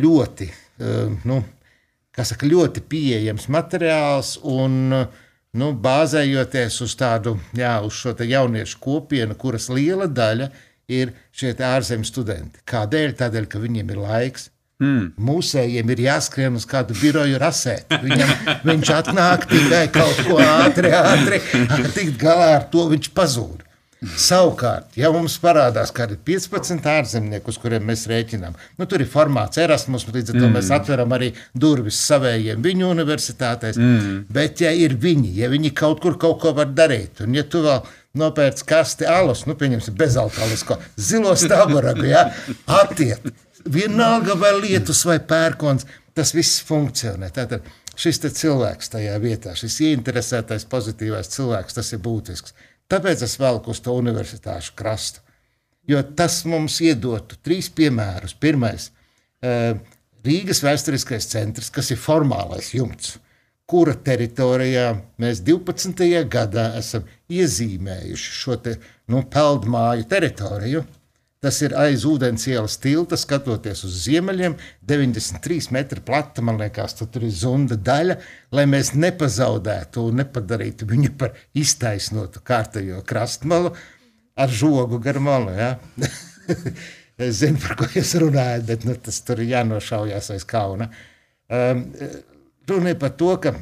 [0.00, 0.48] ļoti,
[1.28, 1.42] nu,
[2.16, 5.20] saka, ļoti pieejams materiāls un uh,
[5.58, 10.50] nu, bāzējoties uz tādu jā, uz šo jauniešu kopienu, kuras liela daļa
[10.90, 12.62] ir šie ārzemju studenti.
[12.66, 13.14] Kādēļ?
[13.18, 14.50] Tādēļ, ka viņiem ir laiks.
[14.80, 15.10] Mm.
[15.20, 17.92] Mūsējiem ir jāskrien uz kādu biroju rasēt.
[18.00, 18.30] Viņam,
[18.64, 21.40] viņš atnāk tikai kaut ko ātri, ātri,
[21.92, 23.66] tikt galā ar to viņš pazūd.
[24.00, 29.60] Savukārt, ja mums parādās kādi 15 ārzemnieki, uz kuriem mēs rēķinām, nu, tur ir formāts
[29.60, 30.54] Erasmus, līdz ar to mm.
[30.56, 33.76] mēs atveram arī durvis savējiem viņu universitātēs.
[33.76, 34.22] Mm.
[34.32, 37.60] Bet, ja ir viņi, ja viņi kaut kur kaut ko var darīt, un ja tu
[37.66, 37.84] vēl
[38.20, 42.24] nopērci kasti alus, nu, pieņemsim, bezalkoholisko zilo stāvaragu, ja,
[42.80, 43.28] attiet,
[43.68, 45.84] vienalga vai lietus vai pērkons,
[46.16, 47.28] tas viss funkcionē.
[47.36, 47.68] Tātad
[48.00, 52.56] šis cilvēks tajā vietā, šis ieinteresētais pozitīvais cilvēks, tas ir būtisks.
[52.90, 55.22] Tāpēc es velku uz to universitāšu krastu.
[55.88, 58.36] Jo tas mums iedotu trīs piemērus.
[58.38, 58.90] Pirmais
[59.42, 59.74] eh,-
[60.26, 63.14] Rīgas vēsturiskais centrs, kas ir formālais jumts,
[63.70, 64.90] kura teritorijā
[65.22, 66.02] mēs 12.
[66.28, 68.74] gadā esam iezīmējuši šo te,
[69.08, 70.84] nu, peldmāju teritoriju.
[71.40, 76.42] Tas ir aiz ūdens ielas tilta, skatoties uz ziemeļiem, 93 metri plata.
[76.44, 78.18] Man liekas, tur ir zunda daļa,
[78.52, 83.72] lai mēs nepazaudētu un nepadarītu viņu par iztaisnotu kārtējo krastmalu
[84.36, 85.54] ar žogu gar malu.
[85.56, 85.70] Ja?
[87.24, 90.90] es zinu, par ko jūs runājat, bet nu, tas tur ir jānošaujās aiz kauna.
[91.48, 91.86] Um,
[92.68, 93.54] runa ir par to, ka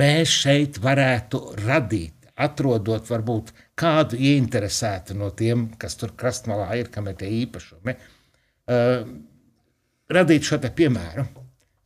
[0.00, 7.08] mēs šeit varētu radīt atrodot varbūt kādu ieinteresētu no tiem, kas tur krastmalā ir, kam
[7.08, 9.04] ir tie īpašumi, uh,
[10.12, 11.26] radīt šo piemēru.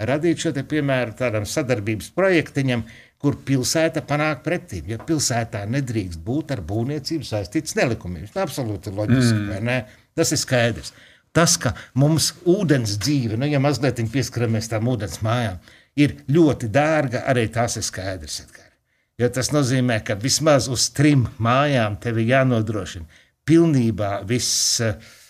[0.05, 2.83] Radīt šo piemēru tādam sadarbības projektiņam,
[3.23, 4.83] kur pilsēta panāk pretī.
[4.91, 8.35] Jo pilsētā nedrīkst būt ar būvniecību saistīts nelikumības.
[8.43, 9.65] Absolūti loģiski, mm.
[9.65, 9.79] ne?
[10.19, 10.93] Tas ir skaidrs.
[11.35, 15.57] Tas, ka mums ūdens dzīve, nu, ja mazliet pieskaramies tām ūdens mājām,
[15.99, 18.43] ir ļoti dārga, arī tas ir skaidrs.
[19.23, 24.81] Jo tas nozīmē, ka vismaz uz trim mājām tev ir jānodrošina pilnībā viss.
[24.83, 25.21] Uh,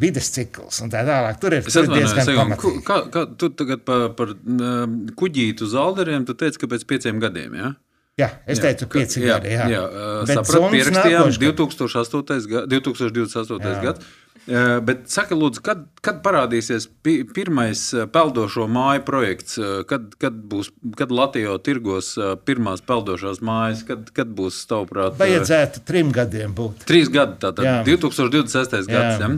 [0.00, 1.38] vidas cikls un tā tālāk.
[1.42, 2.82] Tur ir, tur ir diezgan pamatīgi.
[2.86, 7.56] Kā, kā tu tagad par, par um, kuģītu zalderiem, tu teici, ka pēc pieciem gadiem,
[7.60, 7.72] jā?
[8.20, 9.52] Jā, es teicu, ka pieci jā, gadi.
[9.54, 9.80] Jā, jā.
[9.80, 13.70] jā sapratu, pierakstījām 2008, 2028.
[13.70, 13.78] Jā.
[13.84, 14.10] gads.
[14.46, 17.82] Bet saka, lūdzu, kad, kad parādīsies pirmais
[18.14, 19.58] peldošo māju projekts,
[19.90, 22.14] kad, kad būs kad Latvijā tirgos
[22.48, 25.18] pirmās peldošās mājas, kad, kad būs tavuprāt?
[25.20, 26.86] Vajadzētu trim gadiem būt.
[26.88, 27.76] Trīs gadi, tātad jā.
[27.86, 28.90] 2026.
[28.90, 29.20] gads.
[29.20, 29.32] Jā.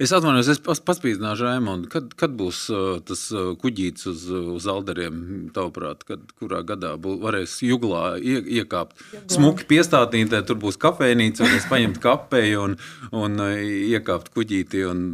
[0.00, 1.90] Es atvainojos, es paspīdzināšu Raimondu.
[1.92, 4.22] Kad, kad būs uh, tas uh, kuģītis uz,
[4.56, 5.18] uz alderiem,
[5.52, 8.96] tavuprāt, kad kurā gadā būs, varēs juglā ie, iekāpt?
[9.12, 9.26] Juglā.
[9.34, 12.78] Smuki piestātītē, tur būs kafejnīca, varēs paņemt kafeju un,
[13.12, 13.58] un uh,
[13.92, 15.04] iekāpt kuģītī un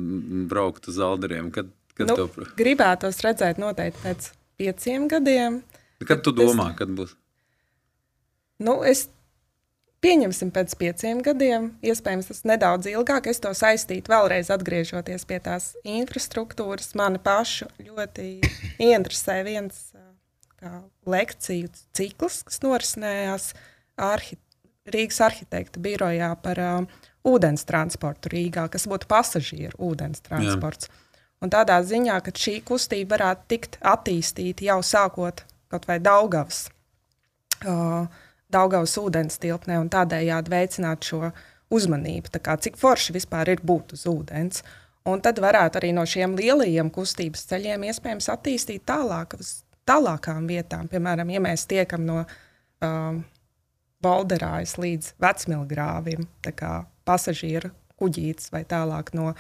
[0.51, 1.51] braukt uz alderiem.
[1.55, 2.55] Kad, kad nu, tev...
[2.61, 4.31] Gribētos redzēt noteikti pēc
[4.63, 5.65] pieciem gadiem.
[6.07, 6.79] Kad tu domā, es...
[6.79, 7.19] kad būs?
[8.63, 9.09] Nu, es
[10.05, 13.31] Pieņemsim pēc pieciem gadiem, iespējams, tas nedaudz ilgāk.
[13.33, 16.93] Es to saistītu vēlreiz, atgriežoties pie tās infrastruktūras.
[16.99, 18.27] Mani pašu ļoti
[18.85, 19.87] interesē viens
[20.61, 23.53] kā, lekciju cikls, kas norisinājās
[23.97, 24.37] arhi
[24.85, 30.91] Rīgas arhitekta birojā par uh, ūdens transportu Rīgā, kas būtu pasažieru ūdens transports.
[30.91, 31.25] Jā.
[31.45, 35.41] Un tādā ziņā, ka šī kustība varētu tikt attīstīta jau sākot
[35.73, 36.67] kaut vai Daugavas.
[37.65, 38.05] Uh,
[38.55, 41.33] Daugavas ūdens tilpnē un tādējādi veicināt šo
[41.75, 44.63] uzmanību, kā, cik forši vispār ir būt uz ūdens.
[45.11, 49.37] Un tad varētu arī no šiem lielajiem kustības ceļiem iespējams attīstīt tālāk
[49.89, 50.89] tālākām vietām.
[50.89, 53.21] Piemēram, ja mēs tiekam no um,
[54.05, 56.73] Balderājas līdz Vecmilgrāvim, tā kā
[57.09, 59.33] pasažieru kuģītis vai tālāk no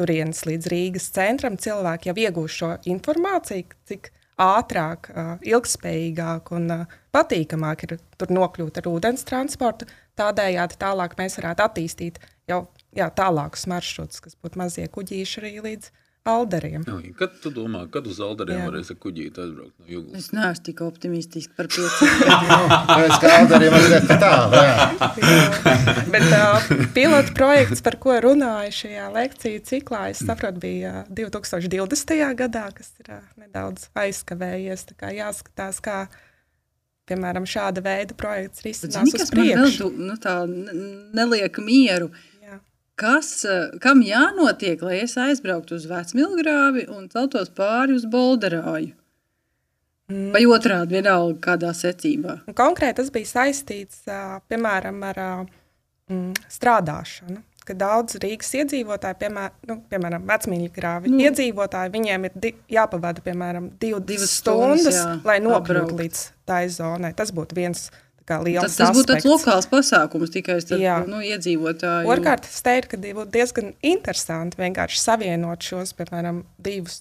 [0.00, 5.10] turienes līdz Rīgas centram, cilvēki jau iegūst šo informāciju, cik ātrāk,
[5.46, 6.68] ilgspējīgāk un
[7.14, 9.88] patīkamāk ir tur nokļūt ar ūdens transportu.
[10.20, 12.64] Tādējādi tālāk mēs varētu attīstīt jau
[12.96, 15.92] jā, tālākus maršrutus, kas būtu mazie kuģīši arī līdz
[16.28, 16.82] Alderiem.
[16.84, 20.18] Jā, kad tu domā, kad uz Alderiem varēs ar kuģīti aizbraukt no Juglas?
[20.20, 22.74] Es neesmu tik optimistiski par pieciem gadiem.
[22.90, 24.60] Pēc kā Alderiem mazliet tālu.
[26.12, 32.16] Bet uh, pilotu projekts, par ko runāju šajā lekciju ciklā, es saprotu, bija 2020.
[32.42, 34.90] gadā, kas ir uh, nedaudz aizkavējies.
[34.90, 36.02] Tā kā jāskatās, kā
[37.08, 39.88] piemēram šāda veida projekts risinās uz priekšu.
[39.88, 40.36] Man vēl, nu, tā
[41.16, 42.12] neliek mieru.
[42.12, 42.29] Uh,
[43.00, 48.94] kas, eh, kam jānotiek, lai es aizbrauktu uz Vecmilgrāvi un celtos pāri uz Bolderāju?
[50.10, 50.32] Mm.
[50.34, 52.40] Vai otrādi, vienalga kādā secībā?
[52.58, 54.02] Konkrēti tas bija saistīts
[54.50, 55.20] piemēram ar
[56.10, 57.44] mm, strādāšanu.
[57.68, 61.20] Kad daudz Rīgas iedzīvotāji, piemēram, nu, piemēram vecmīļu grāvi, nu.
[61.22, 66.64] iedzīvotāji, viņiem ir di jāpavada piemēram div, divas stundas, stundas jā, lai nokļūtu līdz tai
[66.72, 67.12] zonai.
[67.14, 72.10] Tas būtu viens no Tas, tas būtu tāds lokāls pasākums tikai starp nu, iedzīvotāju.
[72.10, 77.00] Otrkārt, es teiktu, ka būtu diezgan interesanti vienkārši savienot šos, piemēram, divus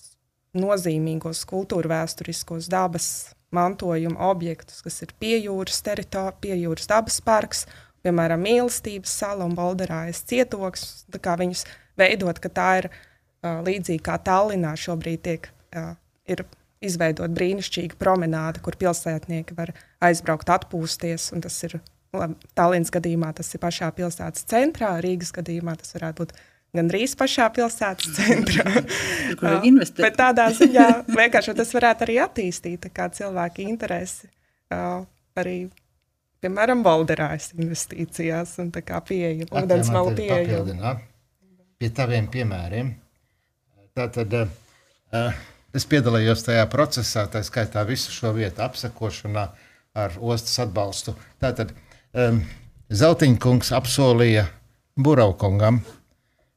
[0.57, 3.09] nozīmīgos kultūra vēsturiskos dabas
[3.55, 7.65] mantojuma objektus, kas ir piejūras teritorija, piejūras dabas parks,
[8.05, 11.65] piemēram, mīlestības sala un Bolderājas cietoks, tā kā viņus
[11.99, 15.93] veidot, ka tā ir uh, līdzīgi kā Tallinā šobrīd tiek, uh,
[16.29, 16.45] ir
[16.85, 19.73] izveidot brīnišķīgu promenādi, kur pilsētnieki var
[20.05, 21.31] aizbraukt, atpūsties.
[21.43, 21.79] Tas ir
[22.57, 26.33] Tallinas gadījumā, tas ir pašā pilsētas centrā, Rīgas gadījumā tas varētu būt
[26.77, 28.83] gandrīz pašā pilsētas centrā.
[29.39, 30.01] Kur investēt?
[30.07, 32.89] Bet tādā ziņā vienkārši tas varētu arī attīstīt
[33.19, 34.29] cilvēku interesi
[35.39, 35.57] arī,
[36.43, 40.97] piemēram, valderājas investīcijās un tā kā pieeja, ūdens malu pieeja.
[41.79, 42.91] Pie taviem piemēriem.
[43.95, 45.37] Tātad, uh,
[45.75, 49.45] Es piedalījos tajā procesā, tā skaitā visu šo vietu apsekošanā
[49.99, 51.13] ar ostas atbalstu.
[51.41, 51.75] Tātad
[52.17, 52.41] um,
[52.89, 54.47] Zeltiņkungs apsolīja
[54.99, 55.83] Buraukungam,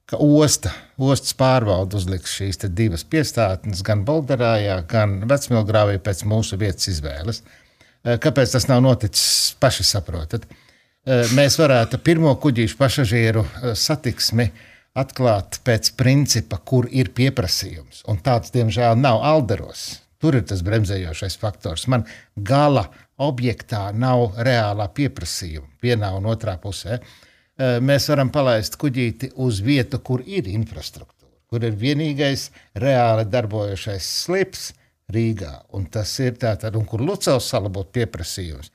[0.09, 6.89] ka osta, ostas pārvalde uzliks šīs divas piestātnes gan Bolderājā, gan Vecmilgrāvī pēc mūsu vietas
[6.95, 7.43] izvēles.
[7.45, 10.49] Uh, kāpēc tas nav noticis, paši saprotat.
[10.49, 18.03] Uh, mēs varētu pirmo kuģīšu pasažieru uh, satiksmi uh, atklāt pēc principa, kur ir pieprasījums.
[18.11, 20.03] Un tāds, diemžēl, nav alderos.
[20.23, 21.89] Tur ir tas bremzējošais faktors.
[21.91, 22.05] Man
[22.37, 22.87] gala
[23.23, 27.01] objektā nav reālā pieprasījuma vienā un otrā pusē.
[27.01, 34.13] Eh, Mēs varam palaist kuģīti uz vietu, kur ir infrastruktūra, kur ir vienīgais reāli darbojošais
[34.23, 34.73] slips
[35.13, 35.65] Rīgā.
[35.77, 38.71] Un tas ir tātad, un kur Lucavas sala būtu pieprasījums.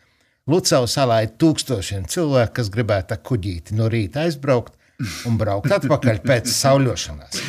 [0.48, 4.77] Lucavas salā ir tūkstošiem cilvēku, kas gribētu kuģīti no rīta aizbraukt
[5.28, 7.42] un braukt atpakaļ pēc sauļošanās.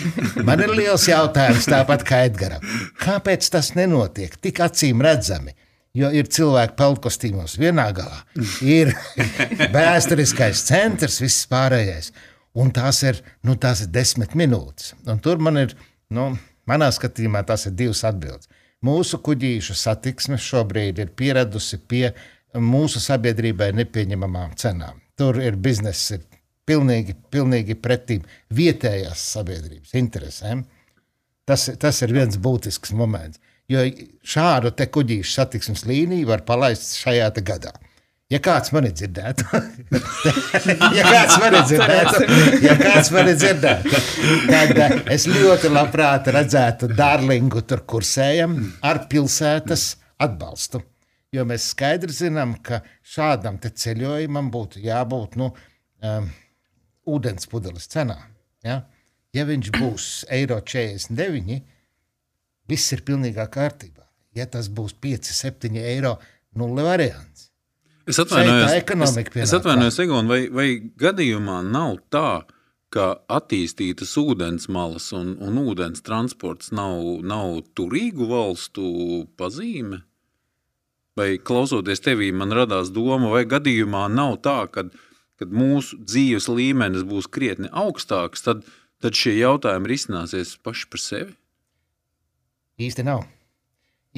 [0.44, 2.76] Man ir liels jautājums, tāpat kā Edgars.
[3.00, 5.54] Kāpēc tas nenotiek tik acīm redzami?
[5.96, 8.20] Jo ir cilvēki pelnkostīmos vienā galā,
[8.62, 8.92] ir
[9.74, 12.12] vēsturiskais centrs, viss pārējais.
[12.58, 14.92] Un tās ir, nu, tās ir desmit minūtes.
[15.08, 15.74] Un tur man ir,
[16.14, 16.30] nu,
[16.68, 18.50] manā skatījumā, tas ir divas atbildes.
[18.84, 22.12] Mūsu kuģīšu satiksme šobrīd ir pieradusi pie
[22.54, 25.00] mūsu sabiedrībai nepieņemamām cenām.
[25.18, 26.22] Tur ir bizness, ir
[26.68, 30.64] pilnīgi, pilnīgi pretīm vietējās sabiedrības interesēm.
[31.48, 33.40] Tas, tas ir viens būtisks moments.
[33.68, 33.82] Jo
[34.24, 37.74] šādu te kuģīšu satiksmes līniju var palaist šajā gadā.
[38.28, 39.44] Ja kāds mani dzirdētu,
[40.98, 42.18] ja kāds mani dzirdētu,
[42.60, 44.00] ja kāds mani dzirdētu,
[44.50, 50.82] tad es ļoti labprāt redzētu Dārlingu tur kursējam ar pilsētas atbalstu.
[51.32, 55.48] Jo mēs skaidri zinām, ka šādam ceļojumam būtu jābūt nu,
[56.04, 56.28] um,
[57.08, 58.18] ūdens pudeles cenā.
[58.66, 58.82] Ja?
[59.36, 61.60] ja viņš būs eiro 49,
[62.68, 64.06] viss ir pilnīgā kārtībā.
[64.36, 66.18] Ja tas būs 5, 7 eiro,
[66.58, 67.48] nulle variants.
[68.08, 72.46] Es atvainojos, es, es atvainojos Egon, vai, vai gadījumā nav tā,
[72.88, 78.86] ka attīstītas ūdensmalas un, un ūdens transports nav, nav turīgu valstu
[79.36, 80.00] pazīme?
[81.18, 84.86] Vai klausoties tevī, man radās doma, vai gadījumā nav tā, ka
[85.38, 88.64] kad mūsu dzīves līmenis būs krietni augstāks, tad,
[89.02, 91.34] tad šie jautājumi risināsies paši par sevi?
[92.78, 93.24] Īsti nav.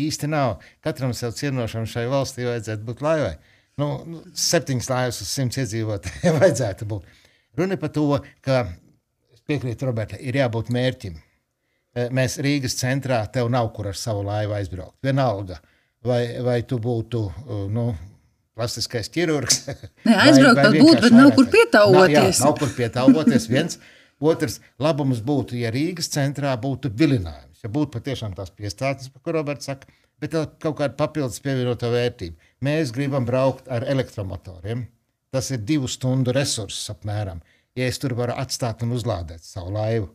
[0.01, 0.59] Īsti nav.
[0.85, 3.35] Katram sev cienošam šai valstī vajadzētu būt laivai.
[3.81, 7.19] Nu, nu, septiņas laivas uz simts iedzīvotājiem vajadzētu būt.
[7.59, 8.07] Runa par to,
[8.45, 8.63] ka
[9.35, 11.17] es piekrītu Robertai, ir jābūt mērķim.
[11.97, 14.99] Eh, Mēs Rīgas centrā tev nav kur ar savu laivu aizbraukt.
[15.03, 15.59] Vienalga,
[16.07, 17.89] vai, vai tu būtu uh, nu,
[18.61, 19.63] plastiskais ķirurgs.
[20.07, 22.13] Nē, aizbraukt pat būtu, bet nav kur pietauloties.
[22.13, 23.49] Nav, jā, nav kur pietauloties.
[23.51, 23.81] Viens.
[24.21, 27.63] Otrs labums būtu, ja Rīgas centrā būtu vilinājums.
[27.65, 29.89] Ja būtu patiešām tās piestātnes, par ko Roberts saka,
[30.21, 32.37] bet kaut kāda papildus pievienotā vērtība.
[32.65, 34.85] Mēs gribam braukt ar elektromotoriem.
[35.33, 37.41] Tas ir divu stundu resurss apmēram.
[37.79, 40.11] Ja es tur varu atstāt un uzlādēt savu laivu.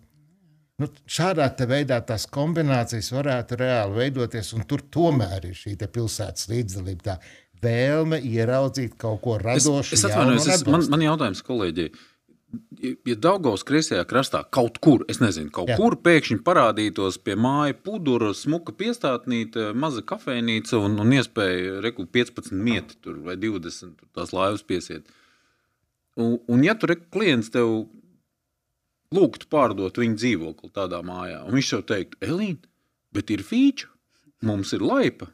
[0.82, 7.06] Nu, šādā veidā tās kombinācijas varētu reāli veidoties, un tur tomēr ir šī pilsētas līdzdalība,
[7.06, 7.16] tā
[7.64, 9.96] vēlme ieraudzīt kaut ko Es, radošu.
[9.96, 11.90] es jaunu atvainojos, es, man, man jautājums kolēģi.
[13.04, 15.76] Ja Daugaus kreisajā krastā kaut kur, es nezinu, kaut Jā.
[15.80, 22.54] Kur pēkšņi parādītos pie māja pudura, smuka piestātnīte, maza kafejnīca un, un iespēja reku 15
[22.56, 25.10] mieti tur vai 20 tur tās laivas piesiet.
[26.16, 27.90] Un, un ja tur reku klients tev
[29.16, 32.72] lūgtu pārdot viņa dzīvokli tādā mājā, un viņš jau teiktu, Elīna,
[33.16, 33.90] bet ir fīča,
[34.48, 35.28] mums ir laipa,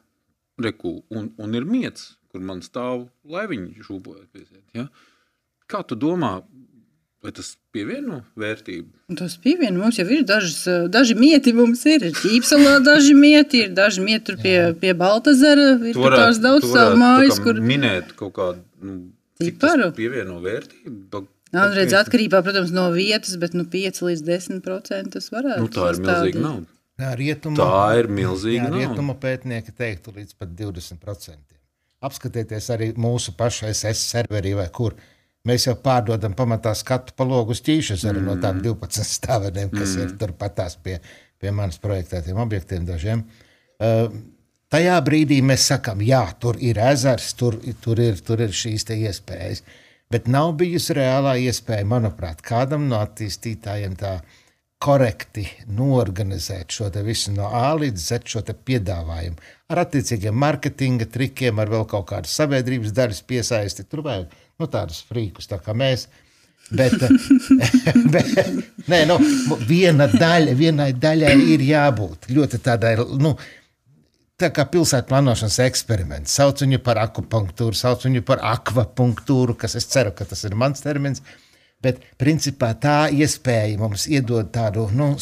[0.64, 4.62] reku, un, un ir miets, kur man stāv laiviņš šūpojas piesiet.
[4.76, 4.88] Ja?
[5.70, 6.38] Kā tu domā,
[7.22, 9.14] vai tas pievieno vērtību?
[9.18, 11.54] Tas pievieno mums jau ir dažas, daži mieti.
[11.56, 15.76] Mums ir ķīpselā daži mieti, ir daži mieti tur pie, pie Baltazara.
[15.86, 18.98] Ir tur tās daudz savu mājas, kur minēt kaut kādu, nu,
[19.42, 19.92] cik tas Ciparu?
[19.96, 20.98] pievieno vērtību.
[21.12, 25.90] Pa- redz, atkarībā protams, no vietas, bet nu, 5 līdz 10% tas varētu Nu, tā
[25.92, 26.66] ir milzīga nauda.
[27.18, 28.78] Rietuma, Tā ir milzīga nauda.
[28.80, 31.36] rietuma pētnieki teiktu līdz pat 20%.
[32.02, 34.96] Apskatieties arī mūsu pašu SS serverī vai kur.
[35.46, 38.28] Mēs jau pārdodam pamatā skatu pa logu ķīšas arī mm.
[38.28, 40.02] no tām 12 stāveniem, kas mm.
[40.04, 41.00] ir turpatās pie,
[41.42, 43.24] pie manas projektētiem objektiem dažiem.
[43.82, 44.06] Uh,
[44.70, 48.98] tajā brīdī mēs sakām, jā, tur ir ezers, tur, tur, ir, tur ir šīs te
[49.02, 49.64] iespējas.
[50.12, 54.18] Bet nav bijusi reālā iespēja, manuprāt, kādam no attīstītājiem tā
[54.82, 59.38] korekti norganizēt šo visu no A līdz Z šo piedāvājumu.
[59.70, 63.86] Ar attiecīgiem marketinga trikiem, ar vēl kaut kādu sabiedrības daļas piesaisti.
[63.86, 66.08] Tur vajag nu, tādus frīkus, tā kā mēs.
[66.72, 66.94] Bet,
[68.14, 68.28] bet
[68.88, 69.18] nē, nu,
[69.68, 73.34] viena daļa, vienai daļai ir jābūt ļoti tādai, nu,
[74.40, 76.34] tā kā pilsētu plānošanas eksperiments.
[76.38, 80.82] Sauc viņu par akupunktūru, sauc viņu par akvapunktūru, kas es ceru, ka tas ir mans
[80.82, 81.22] termins.
[81.82, 85.12] Bet principā tā iespēja mums iedod tādu nu,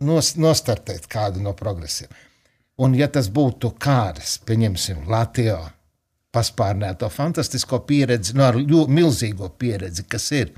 [0.00, 2.08] nos, nostartēt kādu no progresiem.
[2.80, 5.58] Un, ja tas būtu kāds, pieņemsim, Latvijā,
[6.32, 10.54] paspārnēto fantastisko pieredzi, no ļo- milzīgo pieredzi, kas ir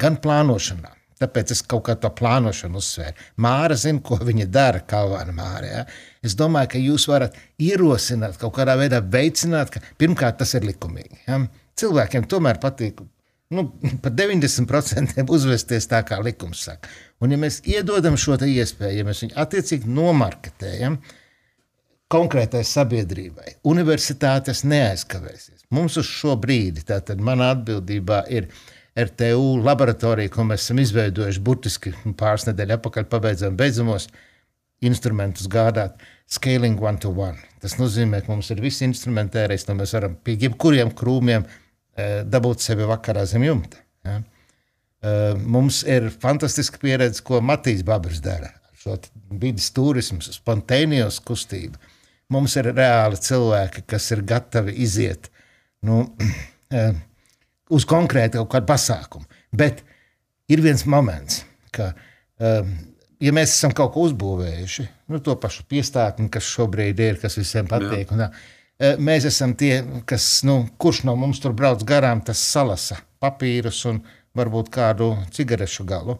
[0.00, 3.22] gan plānošanā, Tāpēc es kaut kā to plānošanu uzsvēru.
[3.40, 5.68] Māra zina, ko viņa dara, Kalvāna Māra.
[5.70, 5.84] Ja?
[6.20, 11.22] Es domāju, ka jūs varat ierosināt, kaut kādā veidā veicināt, ka pirmkārt tas ir likumīgi.
[11.24, 11.40] Ja?
[11.80, 13.00] Cilvēkiem tomēr patīk
[13.50, 13.66] nu,
[14.02, 16.90] par 90% uzvesties tā, kā likums saka.
[17.22, 20.98] Un, ja mēs iedodam šo iespēju, ja mēs viņu attiecīgi nomarketējam
[22.12, 25.66] konkrētai sabiedrībai, universitātes neaizkavēsies.
[25.74, 28.50] Mums uz šo brīdi, tātad manā atbildībā ir
[28.96, 34.08] RTU laboratorija, ko mēs esam izveidojuši burtiski pāris nedēļas atpakaļ, pabeidzam beidzamos
[34.86, 35.98] instrumentus gādāt.
[36.26, 37.38] Scaling one to one.
[37.62, 41.65] Tas nozīmē, ka mums ir viss instrumentērais, no mēs varam pie jebkuriem krūmiem eh,
[41.96, 43.80] dabūt sevi vakarā zem jumta.
[44.04, 44.20] Ja?
[45.06, 48.48] Eh, mums ir fantastiska pieredze, ko Matīs Babers dara.
[48.80, 48.96] Šo
[49.42, 51.78] vidas turismu, spontānijos kustību.
[52.32, 55.28] Mums ir reāli cilvēki, kas ir gatavi iziet
[55.86, 56.02] nu,
[56.78, 56.96] eh,
[57.70, 59.28] uz konkrētu kaut kādu pasākumu.
[59.54, 59.84] Bet
[60.50, 61.42] ir viens moments,
[61.74, 61.90] ka,
[62.38, 67.66] ja mēs esam kaut ko uzbūvējuši, nu, to pašu piestātni, kas šobrīd ir, kas visiem
[67.70, 68.44] patīk, un, uh,
[68.78, 74.02] mēs esam tie, kas, nu, kurš no mums tur brauc garām, tas salasa papīrus un
[74.36, 76.18] varbūt kādu cigarešu galu,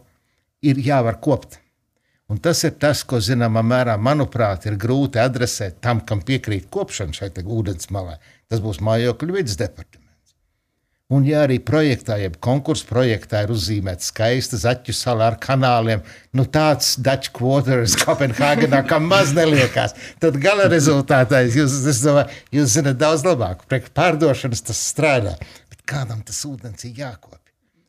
[0.65, 1.61] ir jāvar kopt.
[2.27, 7.15] Un tas ir tas, ko zināmā mērā, manuprāt, ir grūti adresēt tam, kam piekrīt kopšana
[7.15, 8.17] šeit ūdens malā.
[8.51, 10.06] Tas būs mājokļu vidas departaments.
[11.07, 16.03] Un, ja arī projektā, jeb konkursu projektā ir uzzīmēta skaista zaķu sala ar kanāliem,
[16.35, 22.99] nu tāds Dutch quarters Kopenhāgenā, kam maz neliekās, tad gala rezultātā jūs, domāju, jūs zinat
[22.99, 23.63] daudz labāk.
[23.71, 25.39] Priekš pārdošanas tas strādā.
[25.71, 27.39] Bet kādam tas ūdens ir jākop?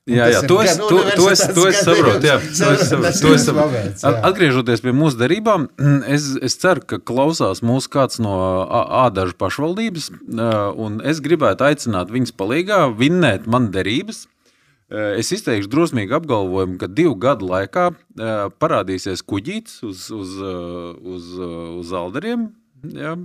[0.08, 2.28] Jā, jā, to es, to, to es, to es saprotu.
[2.30, 4.14] Jā, to es saprotu, to es saprotu.
[4.30, 5.68] Atgriežoties pie mūsu darībām,
[6.16, 8.38] es, es ceru, ka klausās mūsu kāds no
[9.04, 10.10] ādažu pašvaldības,
[10.80, 14.26] un es gribētu aicināt viņus palīgā vinnēt man derības.
[14.88, 17.90] Es izteikšu drosmīgu apgalvojumu, ka divu gadu laikā
[18.64, 20.38] parādīsies kuģītis uz, uz,
[21.04, 21.34] uz,
[21.84, 22.54] uz alderiem.
[22.96, 23.18] Ja,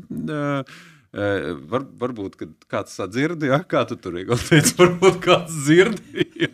[1.13, 2.39] Var, varbūt
[2.73, 3.59] kāds sadzird, ja?
[3.69, 5.99] kā tu tur teici, varbūt kāds dzird.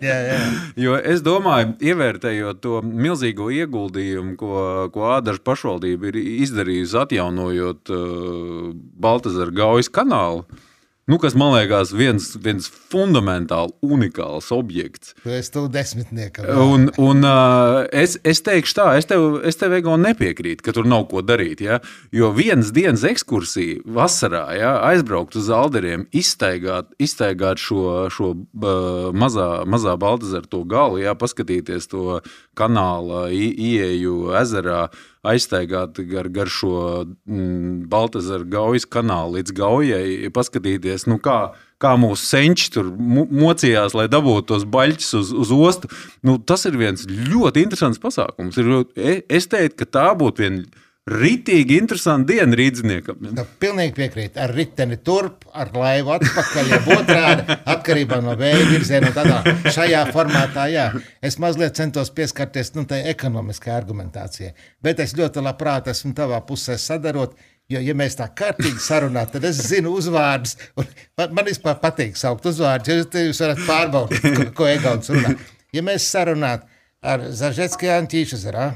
[0.03, 0.39] jā, jā.
[0.75, 4.55] Jo es domāju, ievērtējot to milzīgo ieguldījumu, ko,
[4.95, 10.43] ko Ādaža pašvaldība ir izdarījusi, atjaunojot uh, Baltazara Gaujas kanālu.
[10.43, 10.65] Uh,
[11.09, 15.15] Nu, kas man liekas, viens, viens fundamentāli unikāls objekts.
[15.25, 16.45] Es tev desmitniekam.
[16.61, 20.85] Un, un uh, es, es teikšu tā, es tev, es tev Ego, nepiekrītu, ka tur
[20.85, 21.63] nav ko darīt.
[21.65, 21.81] Ja?
[22.13, 29.49] Jo vienas dienas ekskursija vasarā, ja, aizbraukt uz Alderiem, iztaigāt, iztaigāt šo, šo uh, mazā,
[29.65, 32.21] mazā Baltasaru to galu, ja, paskatīties to
[32.59, 34.91] kanāla ieeju ezerā,
[35.29, 36.74] aiztaigāt gar, gar šo
[37.05, 41.39] mm, Baltasaru gaujas kanālu līdz gaujai, paskatīties, nu kā,
[41.83, 45.93] kā mūsu senči tur mocījās, lai dabūtu tos baļķus uz, uz ostu.
[46.26, 48.59] Nu, tas ir viens ļoti interesants pasākums.
[48.97, 53.21] E, es teiktu, ka tā būtu viena Ritīgi interesanti diena rīzniekam.
[53.33, 54.39] Nu, pilnīgi piekrīt.
[54.41, 59.13] Ar riteni turp, ar laivu atpakaļ, ja otrādi, atkarībā no vēja virziena.
[59.17, 59.41] Tādā
[59.75, 60.89] šajā formātā, jā.
[61.25, 64.55] Es mazliet centos pieskarties nu, tai ekonomiskai argumentācijai,
[64.85, 67.39] bet es ļoti labprāt esmu tavā pusē sadarot.
[67.69, 70.55] Jo, ja mēs tā kārtīgi sarunājam, tad es zinu uzvārdus.
[70.79, 75.35] Man, man vispār patīk saukt uzvārdus, jo jūs, jūs varat pārbaudīt, ko, ko Egauts runā.
[75.77, 76.65] Ja mēs sarunājam
[77.05, 78.73] ar Zaržetskiju Antīšu uh,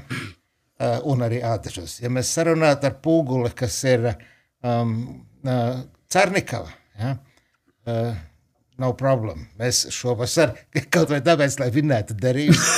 [1.08, 2.00] un arī ātrus.
[2.02, 4.96] Ja mēs sarunātu ar pūguli, kas ir um,
[5.46, 6.68] uh, Cernikava,
[6.98, 7.14] ja,
[7.88, 8.12] uh,
[8.82, 9.46] nav problēma.
[9.60, 10.54] Mēs šovasar,
[10.94, 12.70] kaut vai tāpēc, lai vinnētu derības,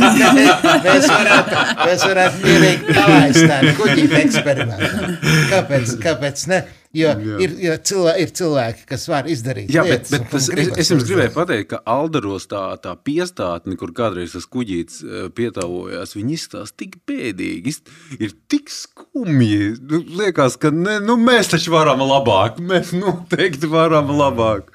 [0.86, 5.10] mēs varētu, mēs varētu mierīgi palaist tādu kuģītu eksperimentu.
[5.52, 6.62] Kāpēc, kāpēc ne?
[6.92, 10.10] Jo ir, ir, cilvēki, ir cilvēki, kas var izdarīt Jā, lietas.
[10.12, 14.34] Bet, bet tas, es, es jums gribēju pateikt, ka Aldaros tā, tā piestātne, kur kādreiz
[14.36, 17.74] tas kuģītis eh, pietāvojās, viņi izstāsta tik bēdīgi,
[18.20, 19.72] ir tik skumji.
[19.88, 24.68] Nu, liekas, ka ne, nu, mēs taču varam labāk, mēs noteikti varam labāk.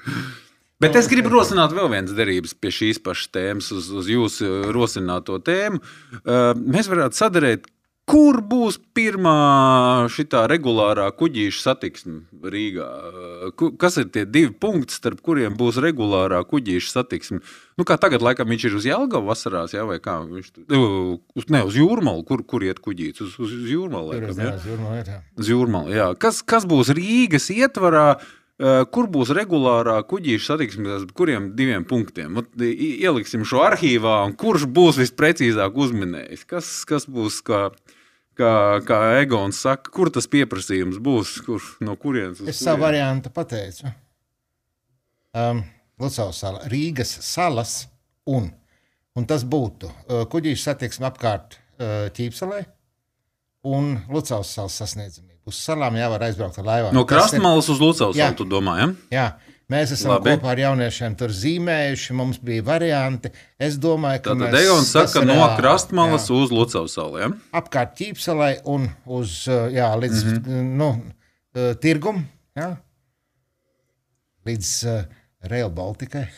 [0.82, 5.38] Bet es gribu rosināt vēl vienas derības pie šīs pašas tēmas, uz, uz jūsu rosināto
[5.42, 5.80] tēmu.
[6.22, 7.66] Uh, mēs varētu sadarīt
[8.08, 12.86] Kur būs pirmā šī regulārā kuģīša satiksme Rīgā?
[13.80, 17.42] Kas ir tie divi punkti, starp kuriem būs regulārā kuģīša satiksme?
[17.76, 20.16] Nu, kā tagad, laikam, viņš ir uz Jālgavu vasarās, jā, vai kā?
[20.24, 23.26] Viņš, uz, ne, uz Jūrmalu, kur, kur iet kuģīts?
[23.26, 24.54] Uz, uz Jūrmalu, laikam, jā?
[24.56, 25.20] Uz Jūrmalu, jā.
[25.36, 26.08] Uz Jūrmalu, jā.
[26.24, 28.08] Kas, kas būs Rīgas ietvarā?
[28.90, 32.40] Kur būs regulārā kuģīša satiksme, kuriem diviem punktiem?
[32.58, 36.42] Ieliksim šo arhīvā, un kurš būs visprecīzāk uzminējis?
[36.50, 37.68] Kas, kas būs kā
[38.38, 38.52] kā,
[38.86, 42.40] kā Egons saka, kur tas pieprasījums būs, kur, no kurienes?
[42.48, 43.90] Es savu variantu pateicu.
[45.36, 45.64] Um,
[45.98, 47.82] Lucavas sala, Rīgas salas
[48.30, 48.48] un,
[49.18, 52.60] Un tas būtu uh, kuģīšu satiksme apkārt uh, Ķīpselē
[53.66, 55.40] un Lucavas salas sasniedzamība.
[55.48, 56.94] Uz salām jāvar aizbraukt ar laivām.
[56.94, 58.88] No krastmalas uz Lucavas salu, tu domā, ja?
[59.10, 59.26] Jā,
[59.72, 60.34] mēs esam Labi.
[60.36, 62.16] Kopā ar jauniešiem tur zīmējuši.
[62.18, 63.32] Mums bija varianti.
[63.60, 66.40] Es domāju, ka Tātad mēs- Egons tas saka ir no krastmalas jā.
[66.40, 67.30] uz Lucavas salu, ja?
[67.52, 70.76] apkārt ķīpselai un uz jā, līdz mm -hmm.
[70.82, 70.90] nu,
[71.80, 72.24] tirgum,
[72.56, 72.76] jā,
[74.46, 75.02] līdz uh,
[75.50, 76.28] Rail Baltikai.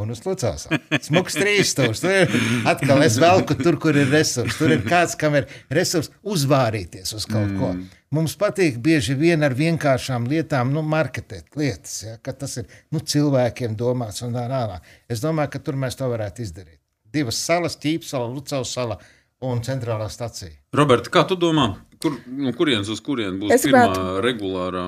[0.00, 0.64] Un uz Lucas.
[1.04, 2.00] Smuks trīs stūris.
[2.00, 4.56] Tur ir atkal es velku tur, kur ir resursi.
[4.56, 7.58] Tur ir kāds, kam ir resursi uzvārīties uz kaut mm.
[7.60, 8.00] ko.
[8.16, 13.00] Mums patīk bieži vien ar vienkāršām lietām, nu, marketēt lietas, ja, ka tas ir nu,
[13.00, 14.88] cilvēkiem domāts un tā tālāk.
[15.12, 16.80] Es domāju, ka tur mēs to varētu izdarīt.
[17.12, 18.98] Divas salas, ķīpsala, Lucas sala
[19.44, 20.52] un centrālā stacija.
[20.76, 21.70] Roberta, kā tu domā,
[22.00, 24.86] kur, no kurienes uz kurien būs Es pirmā gribētu- regulārā?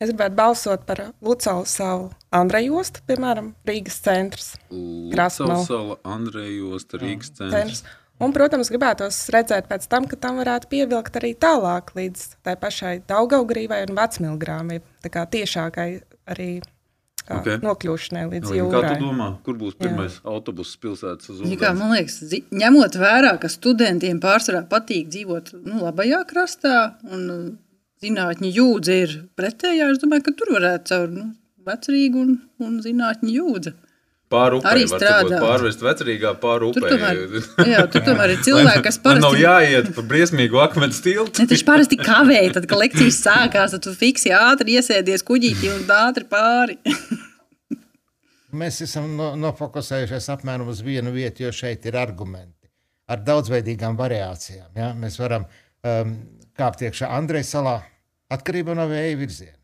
[0.00, 4.46] Es gribētu balsot par Lucālu savu Andreju Ostu, piemēram, Rīgas centrs.
[5.12, 5.58] Krasmala.
[5.58, 7.52] Lucavas sala, Andrejos, Rīgas centrs.
[7.52, 7.82] centrs.
[8.20, 12.94] Un, protams, gribētos redzēt pēc tam, ka tam varētu pievilkt arī tālāk līdz tai pašai
[13.08, 14.80] Daugaugrīvai un Vecmilgrāmai.
[15.04, 15.88] Tā kā tiešākai
[16.32, 17.44] arī kā, Ok.
[17.44, 17.60] okay.
[17.64, 18.90] nokļūšanai līdz Kā jūrai.
[18.96, 21.78] tu domā, kur būs pirmais autobuss pilsētas uz Ja kā, ūdens?
[21.80, 22.20] man liekas,
[22.52, 27.58] ņemot vērā, ka studentiem pārsvarā patīk dzīvot nu, labajā krastā, un
[28.04, 31.28] zinātņu jūdzi ir pretējā, es domāju, ka tur varētu caur nu,
[31.68, 32.34] vecrīgu un,
[32.64, 33.76] un zinātņu jūdzi.
[34.30, 35.22] Pāri upē, Arī var strādā.
[35.26, 36.90] sakot, pārvest vecrīgā Tur upē.
[36.92, 37.22] tomēr,
[37.66, 41.42] jā, tur tomēr ir cilvēki, kas Man nav parasti jāiet pa briesmīgu akmens tiltu.
[41.42, 45.82] Ne, taču parasti kavēja, tad, kad lekcijas sākās, tad tu fiksi ātri iesēdies kuģītī un
[45.98, 46.78] ātri pāri.
[48.60, 52.70] Mēs esam no, nofokusējušies apmēram uz vienu vietu, jo šeit ir argumenti
[53.10, 54.70] ar daudzveidīgām variācijām.
[54.78, 54.92] Ja?
[54.94, 55.46] Mēs varam
[55.82, 56.14] um,
[56.58, 57.80] kāpt iekšā Andrejas salā
[58.32, 59.56] atkarībā no vēja virziena.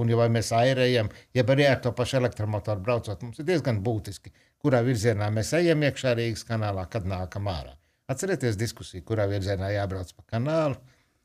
[0.00, 4.32] Un, ja mēs airējam, ja arī ar to pašu elektromotoru braucot, mums ir diezgan būtiski,
[4.62, 7.74] kurā virzienā mēs ejam iekšā Rīgas kanālā, kad nākam ārā.
[8.10, 10.78] Atcerieties diskusiju, kurā virzienā jābrauc pa kanālu.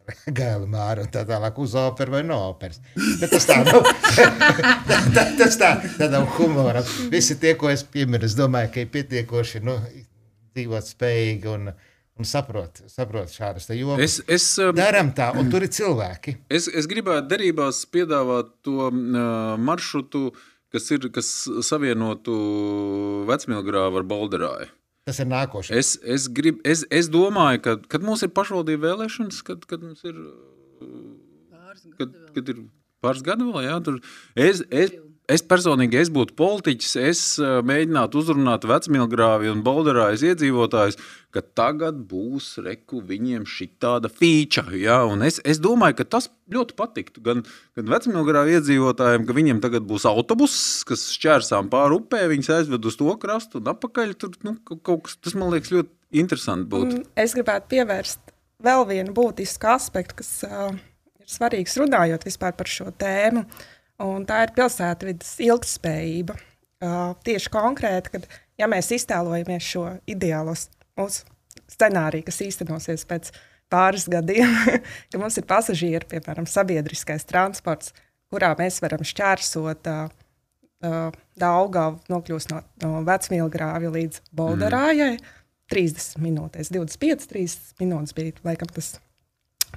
[0.37, 2.81] Gēlu māra un tā tālāk uz operas vai no operas.
[3.21, 3.87] Bet tas tā nav.
[5.39, 6.83] tas tā, tā nav humora.
[7.13, 9.79] Visi tie, ko es pieminu, es domāju, ka ir pietiekoši nu,
[10.53, 11.71] dzīvot spējīgi un,
[12.19, 14.03] un saprot, saprot šādas jomas.
[14.03, 16.37] Es, es, um, Darām tā, un tur ir cilvēki.
[16.49, 20.29] es, es gribētu derībās piedāvāt to uh, maršrutu,
[20.73, 21.29] kas, ir, kas
[21.67, 22.35] savienotu
[23.29, 24.71] Vecmilgrāvu ar Balderāju.
[25.05, 25.77] Tas ir nākošais.
[25.77, 30.01] Es, es, grib, es, es domāju, ka kad mums ir pašvaldību vēlēšanas, kad, kad mums
[30.07, 30.17] ir,
[31.99, 32.63] kad, kad ir
[33.05, 33.99] pāris gadi vēl, jā, tur
[34.33, 34.95] es, es,
[35.31, 40.97] es personīgi es būtu politiķis, es ā, mēģinātu uzrunāt vecmilgrāvi un bolderājas iedzīvotājus,
[41.35, 46.29] ka tagad būs reku viņiem šī tāda feature, jā, un es, es domāju, ka tas
[46.53, 47.43] ļoti patiktu gan,
[47.75, 52.99] gan vecmilgrāvi iedzīvotājiem, ka viņiem tagad būs autobuss, kas šķērsām pāri upē, viņus aizved uz
[52.99, 57.01] to krastu un apakaļ, tur, nu, kaut kas, tas man liekas ļoti interesanti būtu.
[57.01, 60.75] Un Es gribētu pievērst vēl vienu būtisku aspektu, kas uh,
[61.21, 63.45] ir svarīgs runājot vispār par šo tēmu.
[64.03, 66.35] Un tā ir pilsētvidas ilgspējība.
[66.83, 68.25] Uh, tieši konkrēti, kad
[68.59, 70.53] ja mēs iztēlojamies šo ideālo
[71.71, 73.31] scenāriju, kas īstenosies pēc
[73.71, 74.51] pāris gadiem,
[75.11, 77.95] ka mums ir pasažieri, piemēram, sabiedriskais transports,
[78.33, 80.11] kurā mēs varam šķērsot uh,
[80.83, 85.15] uh, Daugavu, nokļūst no, no Vecmīlgrāvja līdz Bolderājai.
[85.15, 85.41] Mm.
[85.71, 88.91] 30 minūtēs, 25, 30 minūtes bija laikam, tas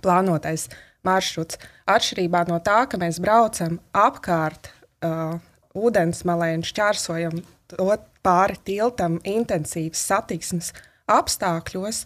[0.05, 0.67] plānotais
[1.07, 1.59] maršruts.
[1.89, 4.71] Atšķirībā no tā, ka mēs braucam apkārt
[5.05, 5.39] uh,
[5.79, 7.41] ūdensmalē un šķērsojam
[7.73, 7.89] to
[8.25, 10.73] pāri tiltam intensīvas satiksmes
[11.09, 12.05] apstākļos,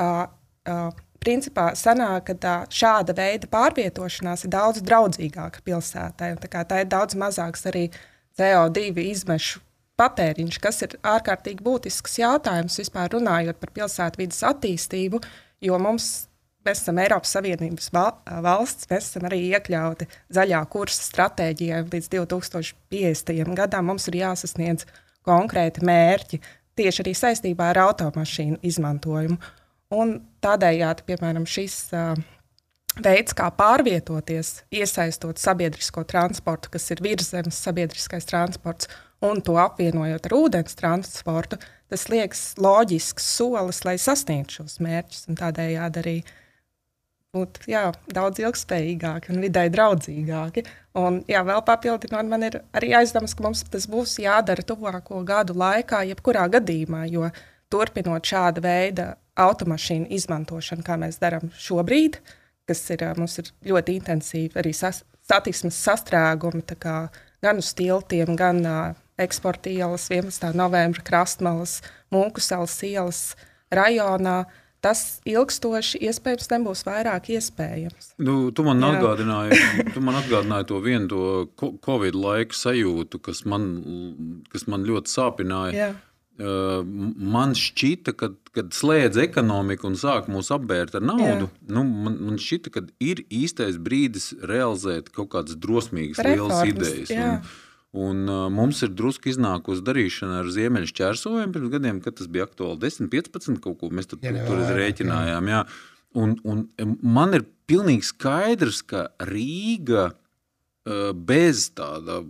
[0.00, 0.26] uh,
[0.68, 0.86] uh,
[1.22, 6.34] principā sanāk, ka tā, šāda veida pārvietošanās ir daudz draudzīgāka pilsētai.
[6.42, 7.86] Tā, tā ir daudz mazāks arī
[8.38, 9.62] CO2 izmešu
[10.00, 15.20] patēriņš, kas ir ārkārtīgi būtisks jautājums vispār runājot par pilsētvidas attīstību,
[15.62, 16.26] jo mums
[16.66, 23.54] mēs esam Eiropas Savienības val- valsts, mēs esam arī iekļauti zaļā kursa stratēģijā līdz 2050.
[23.58, 23.88] gadam.
[23.90, 24.86] Mums ir jāsasniedz
[25.26, 26.40] konkrēti mērķi
[26.78, 29.38] tieši arī saistībā ar automašīnu izmantojumu.
[29.92, 32.14] Un tādējādi, piemēram, šis uh,
[33.04, 38.88] veids, kā pārvietoties, iesaistot sabiedrisko transportu, kas ir virsmas sabiedriskais transports,
[39.22, 41.58] un to apvienojot ar ūdens transportu,
[41.92, 45.26] tas liekas loģisks solis, lai sasniegtu šos mērķus.
[45.38, 46.16] Tādējādi arī
[47.32, 50.66] būt jā, daudz ilgspējīgāki un vidē draudzīgāki.
[51.00, 55.56] Un, jā, vēl papildinot, man ir arī aizdoms, ka mums tas būs jādara tuvāko gadu
[55.56, 57.30] laikā, jebkurā gadījumā, jo
[57.72, 59.06] turpinot šāda veida
[59.40, 62.20] automašīnu izmantošanu, kā mēs darām šobrīd,
[62.68, 67.06] kas ir, mums ir ļoti intensīvi arī sas, satiksmes sastrēgumi, kā
[67.40, 68.82] gan uz tiltiem, gan uh,
[69.16, 70.52] eksporta ielas, 11.
[70.52, 71.80] novembra krastmalas,
[72.12, 73.22] Mūku salas ielas
[73.72, 74.42] rajonā.
[74.82, 78.14] Tas ilgstoši iespējams nebūs vairāk iespējams.
[78.18, 79.58] Nu, tu, man atgādināji,
[79.94, 83.68] tu man atgādināji to vienu to Covid laiku sajūtu, kas man,
[84.50, 85.76] kas man ļoti sāpināja.
[85.76, 85.92] Jā.
[86.42, 91.74] Uh, man šķita, ka, kad slēdz ekonomiku un sāk mūs apbērt ar naudu, Jā.
[91.76, 97.12] nu, man, man šķita, ka ir īstais brīdis realizēt kaut kādas drosmīgas, lielas Reformas, idejas.
[97.12, 97.28] jā.
[97.36, 97.52] Un,
[97.92, 102.48] un, uh, mums ir drusku iznākusi darīšana ar ziemeļu ķērsojumu pirms gadiem, kad tas bija
[102.48, 105.50] aktuāli 10, 15 kaut ko mēs tur, Jā, tur, jau tur rēķinājām.
[105.52, 105.64] Jā.
[106.22, 106.66] Un, un
[107.00, 112.22] man ir pilnīgi skaidrs, ka Rīga uh, bez tāda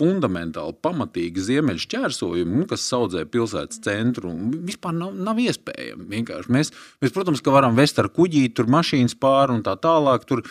[0.00, 4.32] fundamentāli pamatīga ziemeļu ķērsojuma, nu, kas audzē pilsētas centru,
[4.68, 5.40] vispār nav, nav.
[5.40, 6.72] Vienkārši Mēs,
[7.02, 10.24] mēs, protams, ka varam vest ar kuģīti, tur mašīnas pāri un tā tālāk.
[10.28, 10.44] Tur,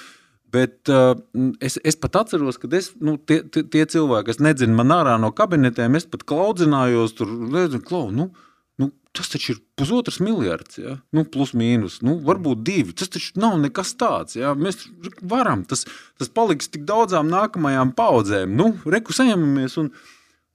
[0.50, 1.14] Bet uh,
[1.62, 5.18] es, es pat atceros, ka es, nu, tie, tie, tie cilvēki, kas nedzina man ārā
[5.22, 8.32] no kabinetiem, es pat klaudzinājos tur, nezinu, klau, nu,
[8.82, 10.96] nu, tas taču ir pusotrs miljards, ja?
[11.14, 12.96] nu, plus mīnus, nu, varbūt divi.
[12.98, 14.40] Tas taču nav nekas tāds.
[14.40, 14.56] Ja?
[14.58, 14.88] Mēs
[15.22, 15.86] varam, tas,
[16.18, 18.56] tas paliks tik daudzām nākamajām paudzēm.
[18.58, 19.92] Nu, reku saņemamies un,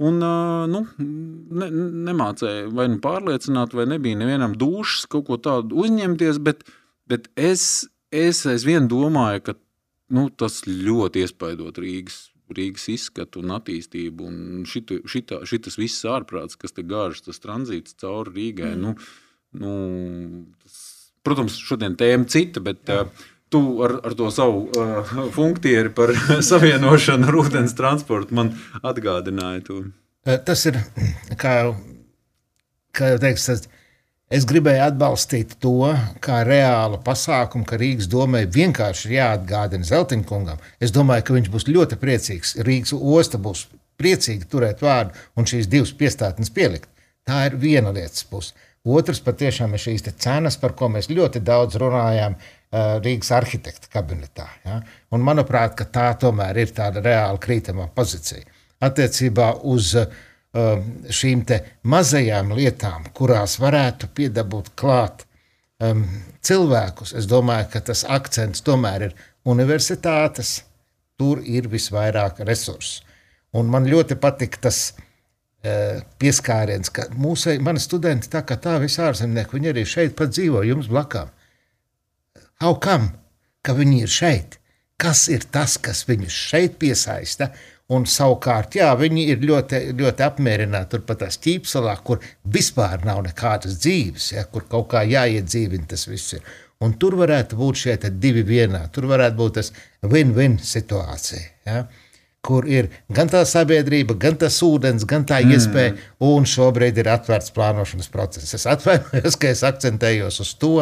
[0.02, 1.70] un uh, nu, ne,
[2.10, 6.66] nemācēja vai nu pārliecināt, vai nebija nevienam dušas kaut ko tādu uzņemties, bet,
[7.06, 9.60] bet es, es aizvien domāju, ka
[10.14, 12.18] nu, tas ļoti iespaidot Rīgas,
[12.54, 14.30] Rīgas izskatu un attīstību.
[14.30, 18.74] Un šitu, šita, šitas viss ārprāts, kas te gāžas, tas tranzīts cauri Rīgai.
[18.76, 18.82] Mm.
[18.84, 18.94] Nu,
[19.60, 20.82] nu, tas,
[21.26, 23.08] protams, šodien tēma cita, bet uh,
[23.52, 26.14] tu ar, ar to savu uh, funkciju par
[26.50, 29.80] savienošanu ar ūdens transportu man atgādināji to.
[30.24, 30.78] Tas ir,
[31.40, 31.72] kā jau,
[32.96, 33.66] kā jau teiks, tas,
[34.32, 35.90] es gribēju atbalstīt to
[36.24, 40.62] kā reālu pasākumu, ka Rīgas domai vienkārši ir jāatgādina Zeltiņkungam.
[40.80, 42.56] Es domāju, ka viņš būs ļoti priecīgs.
[42.66, 43.66] Rīgas osta būs
[44.00, 46.88] priecīga turēt vārdu un šīs divas piestātnes pielikt.
[47.24, 48.54] Tā ir viena lietas puse.
[48.84, 54.44] Otrs patiešām ir šīs cenas, par ko mēs ļoti daudz runājām uh, Rīgas arhitekta kabinetā.
[54.66, 54.82] Ja?
[55.10, 58.44] Un manuprāt, tā tomēr ir tāda reāla krītamā pozīcija.
[58.84, 60.12] Attiecībā uz uh,
[60.54, 65.24] šīm te mazajām lietām, kurās varētu piedabūt klāt
[65.82, 66.04] um,
[66.46, 70.62] cilvēkus, es domāju, ka tas akcents tomēr ir universitātes.
[71.14, 73.04] Tur ir visvairāk resursu.
[73.54, 79.54] Un man ļoti patīk tas uh, pieskāriens, ka mūsu studenti, tā kā tā visi ārzemnieki,
[79.54, 81.30] viņi arī šeit pat dzīvo jums blakām.
[82.62, 83.12] How come,
[83.62, 84.58] ka viņi ir šeit?
[84.98, 87.52] Kas ir tas, kas viņus šeit piesaista?
[87.92, 93.76] Un savukārt, jā, viņi ir ļoti, ļoti apmierināti turpat tās ķīpselā, kur vispār nav nekādas
[93.82, 96.38] dzīves, ja, kur kaut kā jāiedzīvina tas viss.
[96.38, 96.54] Ir.
[96.84, 99.70] Un tur varētu būt šie divi vienā, tur varētu būt tas
[100.00, 101.44] win-win situācija.
[101.68, 101.84] Ja
[102.44, 105.54] kur ir gan tā sabiedrība, gan tas ūdens, gan tā mm.
[105.56, 105.94] iespēja,
[106.28, 108.52] un šobrīd ir atvērts plānošanas process.
[108.58, 110.74] Es atvainojos, ka es akcentējos uz to,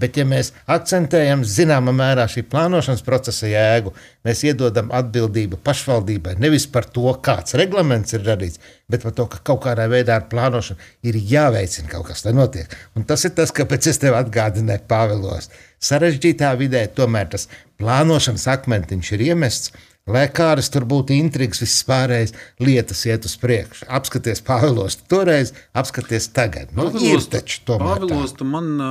[0.00, 3.92] bet ja mēs akcentējam zināmā mērā šī plānošanas procesa jēgu,
[4.26, 9.42] mēs iedodam atbildību pašvaldībai nevis par to, kāds reglaments ir radīts, bet par to, ka
[9.50, 12.74] kaut kādā veidā ar plānošanu ir jāveicina kaut kas, lai notiek.
[12.98, 15.50] Un tas ir tas, kāpēc es tev atgādināju Pāvilos.
[15.84, 17.48] Sarežģītā vidē tomēr tas
[17.80, 19.74] plānošanas akmentiņš ir iemests,
[20.04, 23.86] Lai kādas tur būtu intrigas, viss pārējais lietas iet uz priekšu.
[23.88, 26.74] Apskaties Pāvilos toreiz, apskaties tagad.
[26.76, 28.10] Nu, ir taču tomēr tā.
[28.10, 28.90] Pāvilosta man, ā,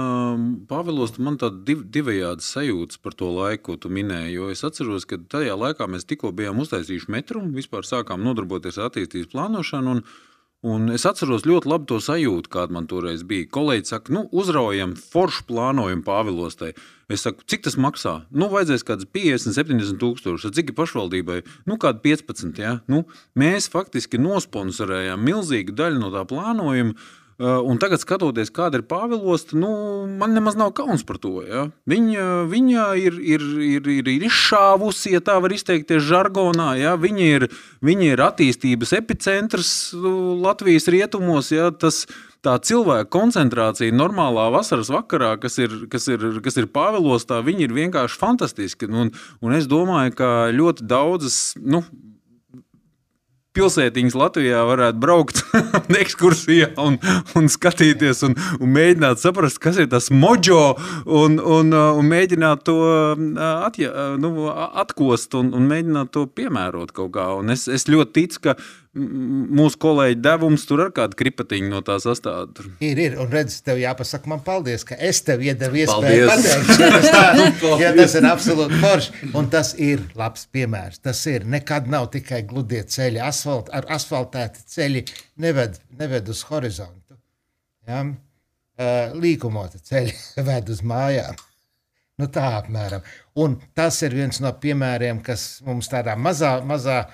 [0.71, 4.33] Pāvilosta man tāda div, divējāda sajūta par to laiku, ko tu minēji.
[4.39, 8.89] Jo es atceros, ka tajā laikā mēs tikko bijām uztaisījuši metru, vispār sākām nodarboties ar
[8.89, 9.93] attīstības plānošanu.
[9.93, 10.01] Un,
[10.63, 13.49] Un es atceros ļoti labi to sajūtu, kāda man toreiz bija.
[13.51, 16.69] Kolēģi saka, nu, uzraujam foršu plānojumu Pāvilostai.
[17.11, 18.13] Es saku, cik tas maksā?
[18.31, 20.53] Nu, vajadzēs kaut kāds 50, 70 tūkstoši.
[20.55, 21.41] Cik ir pašvaldībai?
[21.67, 22.61] Nu, kādi 15.
[22.63, 22.77] Ja?
[22.87, 23.03] Nu,
[23.35, 26.95] mēs faktiski nosponsorējām milzīgu daļu no tā plānojuma.
[27.43, 29.69] Uh, Un tagad, skatoties, kāda ir Pāvilosta, nu,
[30.07, 31.41] man nemaz nav kauns par to.
[31.43, 31.65] Ja?
[31.91, 36.69] Viņa, viņa ir, ir, ir, ir, ir izšāvusi, ja tā var izteikties, žargonā.
[36.79, 36.93] Ja?
[36.99, 37.47] Viņa, ir,
[37.83, 41.51] viņa ir attīstības epicentrs nu, Latvijas rietumos.
[41.51, 41.67] Ja?
[41.75, 42.05] Tas,
[42.45, 47.75] tā cilvēka koncentrācija normālā vasaras vakarā, kas ir, kas ir, kas ir Pāvilostā, viņi ir
[47.75, 48.87] vienkārši fantastiski.
[48.87, 49.11] Un,
[49.43, 51.41] un es domāju, ka ļoti daudzas.
[51.59, 51.83] Nu,
[53.53, 55.41] pilsētiņas Latvijā varētu braukt
[56.03, 56.97] ekskursijā un,
[57.37, 60.73] un skatīties un, un mēģināt saprast, kas ir tas mojo
[61.05, 62.77] un, un, un mēģināt to
[63.43, 64.47] atja, nu,
[64.83, 67.29] atkost un, un mēģināt to piemērot kaut kā.
[67.39, 68.57] Un es, es ļoti ticu, ka
[68.93, 72.53] mūsu kolēģi devums tur ar kādu kripatiņu no tā sastāvda.
[72.57, 72.67] Tur.
[72.85, 76.89] Ir, ir, un redz, tev jāpasaka man paldies, ka es tev iedevu iespēju pateikt, ja
[76.93, 79.31] tas, tā, ja tas ir absolūti forši.
[79.39, 81.01] Un tas ir labs piemērs.
[81.07, 85.07] Tas ir, nekad nav tikai gludie ceļi, asfalt, ar asfaltēti ceļi
[85.41, 87.17] neved, neved uz horizontu.
[87.89, 88.05] Ja?
[89.17, 90.13] Līkumota ceļi
[90.51, 91.41] ved uz mājām.
[92.21, 93.01] Nu, tā apmēram.
[93.41, 97.07] Un tas ir viens no piemēriem, kas mums tādā mazā, mazā,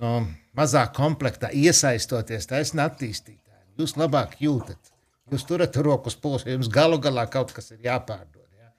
[0.00, 0.22] no,
[0.58, 3.66] mazā komplektā iesaistoties taisnā attīstītājiem.
[3.78, 4.92] Jūs labāk jūtat,
[5.32, 8.46] jūs turat rokas pulsā, jums galu galā kaut kas ir jāpārdod.
[8.58, 8.72] Ja?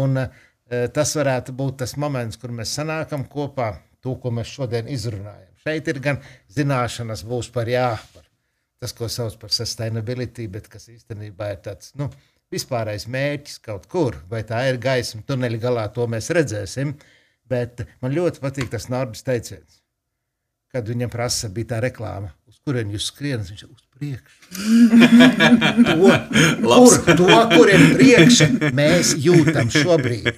[0.00, 0.44] Un uh,
[0.94, 5.50] tas varētu būt tas moments, kur mēs sanākam kopā, to, ko mēs šodien izrunājam.
[5.64, 6.20] Šeit ir gan
[6.52, 8.26] zināšanas, būs par jā, par
[8.82, 11.94] tas, ko sauc par sustainability, bet kas īstenībā ir tāds.
[11.96, 12.10] Nu,
[12.52, 16.92] vispārējais mērķis kaut kur, vai tā ir gaisma tuneļa galā, to mēs redzēsim.
[17.48, 19.80] Bet man ļoti patīk tas Nordis teiciens,
[20.74, 24.40] kad viņam prasa, bija tā reklāma, uz kurien jūs skrienat, viņš ir uz priekšu.
[26.64, 30.28] To, kur, to, kuriem priekšā mēs jūtam šobrīd.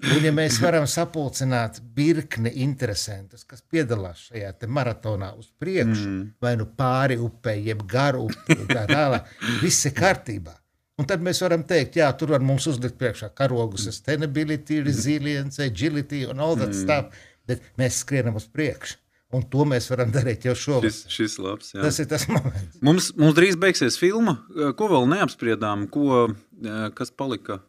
[0.00, 6.22] Un, ja mēs varam sapulcināt virkni interesantus, kas piedalās šajā te maratonā uz priekšu, mm.
[6.40, 9.28] vai nu pāri upei, jeb garu un tā tālāk,
[9.60, 10.54] viss ir kārtībā.
[11.00, 16.26] Un tad mēs varam teikt, jā, tur var mums uzlikt priekšā karogu, sustainability, resilience, agility
[16.28, 16.80] un all that mm.
[16.80, 17.28] stuff.
[17.48, 18.98] Bet mēs skrienam uz priekšu.
[19.30, 20.90] Un to mēs varam darīt jau šovasar.
[20.90, 21.84] Šis, šis labs, jā.
[21.84, 22.80] Tas ir tas moments.
[22.82, 24.40] Mums, mums drīz beigsies filma,
[24.78, 26.24] ko vēl neapspriedām, ko,
[26.98, 27.60] kas palika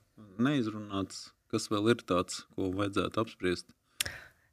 [0.41, 3.69] neizrunāts, kas vēl ir tāds, ko vajadzētu apspriest.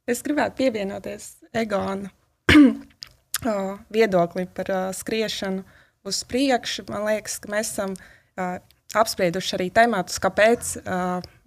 [0.09, 2.11] Es gribētu pievienoties Egona
[3.97, 5.65] viedoklim par skriešanu
[6.05, 6.85] uz priekšu.
[6.93, 7.97] Man liekas, ka mēs esam
[8.97, 10.75] apsprieduši arī temātus, kāpēc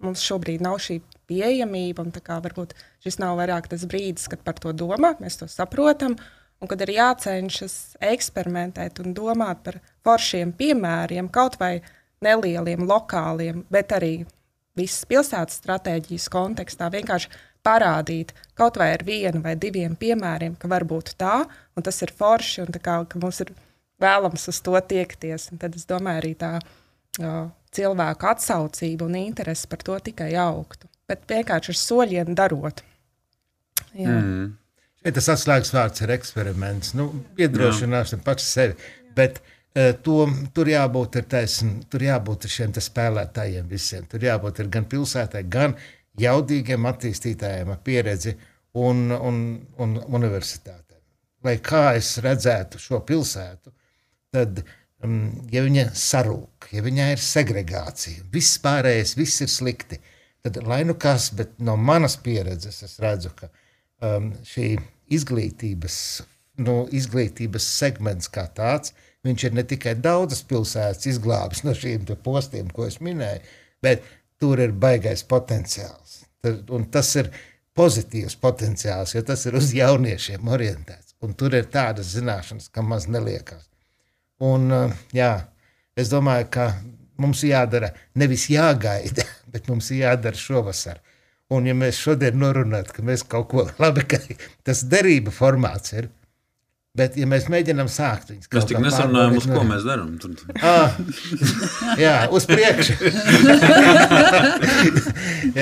[0.03, 0.99] mums šobrīd nav šī
[1.29, 2.05] pieejamība.
[2.27, 6.17] Varbūt šis nav vairāk tas brīdis, kad par to domā, mēs to saprotam.
[6.63, 11.81] Un kad ir jācenšas eksperimentēt un domāt par foršiem piemēriem, kaut vai
[12.23, 14.13] nelieliem, lokāliem, bet arī
[14.77, 17.31] visas pilsētas stratēģijas kontekstā, vienkārši
[17.63, 21.43] parādīt kaut vai ar vienu vai diviem piemēriem, ka var būt tā,
[21.75, 23.53] un tas ir forši, un kā, ka mums ir
[24.03, 25.49] vēlams uz to tiekties.
[25.51, 30.89] Un tad es domāju, arī tā uh, cilvēku atsaucība un interese par to tikai augtu.
[31.09, 32.83] Bet vienkārši ar soļiem darot.
[33.93, 34.09] Jā.
[34.09, 34.53] Mm.
[35.03, 36.93] Šeit tas atslēgas vārds ir eksperiments.
[36.95, 38.77] Nu, iedrošināšana pats sevi.
[39.17, 40.23] Bet uh, to,
[40.55, 44.07] tur jābūt ir taisn, tur jābūt ir šiem spēlētājiem visiem.
[44.09, 45.75] Tur jābūt ir gan pilsētai, gan
[46.19, 48.37] jaudīgiem attīstītājiem ar pieredzi
[48.79, 49.43] un, un,
[49.83, 51.01] un universitātēm.
[51.43, 53.73] Lai kā es redzētu šo pilsētu,
[54.33, 54.63] tad,
[55.03, 59.99] um, ja viņa sarūk, ja viņai ir segregācija, viss pārējais, viss ir slikti,
[60.43, 63.47] tad lai nu kas, bet no manas pieredzes es redzu, ka
[64.03, 64.73] um, šī
[65.15, 65.95] izglītības,
[66.65, 72.67] nu, izglītības segments kā tāds, viņš ir ne tikai daudzas pilsētas izglābis no šiem postiem,
[72.75, 73.41] ko es minēju,
[73.83, 74.03] bet
[74.41, 76.23] tur ir baigais potenciāls.
[76.43, 77.29] Tad- Un tas ir
[77.75, 81.15] pozitīvs potenciāls, jo tas ir uz jauniešiem orientēts.
[81.23, 83.69] Un tur ir tādas zināšanas, kam maz neliekās.
[84.43, 85.45] Un, uh, jā,
[85.95, 86.65] es domāju, ka
[87.17, 89.23] mums jādara nevis jāgaida,
[89.53, 90.97] bet mums jādara šovasar.
[91.53, 94.17] Un, ja mēs šodien norunājam, ka mēs kaut ko labi, ka
[94.65, 96.07] tas derība formāts ir,
[96.97, 100.15] bet, ja mēs mēģinām sākt viņus Mēs tik nesarunājam, uz ko mēs darām.
[100.63, 100.95] Ah,
[101.99, 102.93] jā, uz priekšu.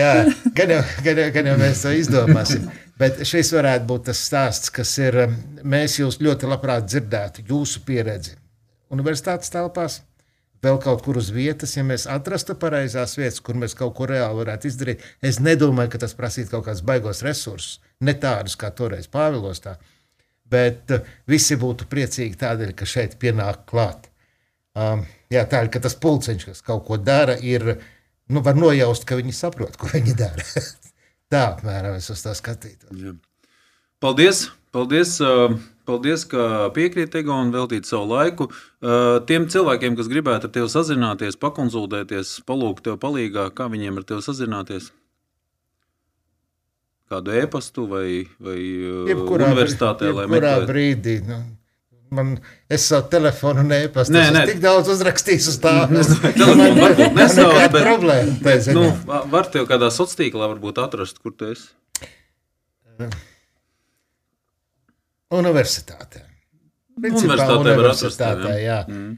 [0.01, 0.11] jā,
[0.57, 2.67] gan, jau, gan, jau, gan jau mēs to izdomāsim.
[3.01, 5.17] Bet šis varētu būt tas stāsts, kas ir.
[5.25, 5.37] um,
[5.71, 8.35] Mēs jūs ļoti labprāt dzirdētu, jūsu pieredzi
[8.93, 9.99] universitātes telpās.
[10.61, 14.43] Vēl kaut kur uz vietas, ja mēs atrastu pareizās vietas, kur mēs kaut ko reāli
[14.43, 15.01] varētu izdarīt.
[15.25, 19.79] Es nedomāju, ka tas prasītu kaut kādus baigos resursus, ne tādus kā toreiz Pāvilostā.
[20.51, 24.11] Bet uh, visi būtu priecīgi tādēļ, ka šeit pienāk klāt.
[24.77, 25.01] Um,
[25.33, 27.73] jā, tā ir ka tas pulciņš, kas kaut ko dara, ir.
[28.31, 30.45] Nu, var nojaust, ka viņi saprot, ko viņi dara.
[31.31, 32.93] tā apmēram es uz to skatītos.
[33.01, 33.17] Jā.
[34.03, 34.45] Paldies!
[34.71, 35.51] Paldies, uh,
[35.89, 38.47] paldies ka piekrīt Egon un veltīt savu laiku.
[38.79, 44.05] Uh, Tiem cilvēkiem, kas gribētu ar tevi sazināties, pakonsultēties, palūgt tev palīgā, kā viņiem ar
[44.07, 44.91] tevi sazināties?
[47.11, 51.17] Kādu e-pastu vai, vai uh, universitātē, lai jebkurā brīdī.
[51.27, 51.41] Nu,
[52.15, 52.29] man,
[52.71, 54.15] es savu telefonu nepastu.
[54.15, 54.43] Nē, Es nē.
[54.45, 55.73] esmu tik daudz uzrakstījis uz tā.
[55.91, 58.37] Telefonu varbūt nesauc, nekāda bet- problēma.
[58.69, 58.77] ziņā.
[58.79, 61.67] Nu, va- var tev kādā sociālā tīklā varbūt atrast, kur tu esi.
[65.31, 66.25] Universitātē.
[67.01, 68.79] Universitātē var atrast universitātē, tevi, jā.
[68.87, 69.17] Mm.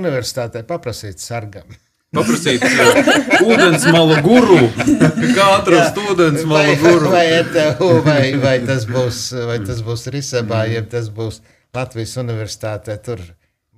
[0.00, 1.68] Universitātē paprasīt sargam.
[2.16, 4.56] Paprasīt uh, ūdensmalu guru.
[5.36, 7.10] Kā atrast ūdensmalu Vai, guru?
[7.12, 10.72] vai, ETU, vai, vai tas būs, vai tas būs Risabā, mm.
[10.74, 11.38] ja tas būs
[11.76, 12.96] Latvijas universitātē.
[13.04, 13.22] Tur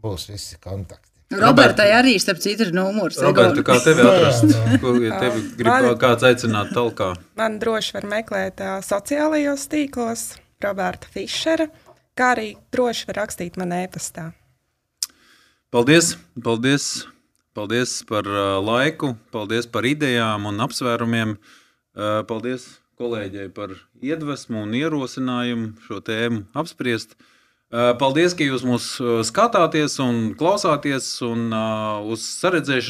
[0.02, 1.10] būs visi kontakti.
[1.32, 3.16] Robertai arī, starp citu, ir numurs.
[3.24, 4.50] Roberta, kā tevi atrast?
[4.82, 7.12] Ko, ja tevi grib Man- kā- kāds aicināt talkā?
[7.40, 10.24] Man droši var meklēt ā, sociālajos tīklos,
[10.64, 11.68] Roberta Fišera,
[12.18, 14.30] kā arī droši var rakstīt man e-pastā.
[15.72, 16.14] Paldies!
[16.44, 17.06] Paldies!
[17.52, 21.34] Paldies par uh, laiku, paldies par idejām un apsvērumiem.
[21.92, 22.64] Uh, paldies
[22.96, 27.12] kolēģei par iedvesmu un ierosinājumu šo tēmu apspriest.
[27.72, 28.86] Uh, paldies, ka jūs mūs
[29.28, 31.52] skatāties un klausāties un
[32.08, 32.80] uz saredzēšanu.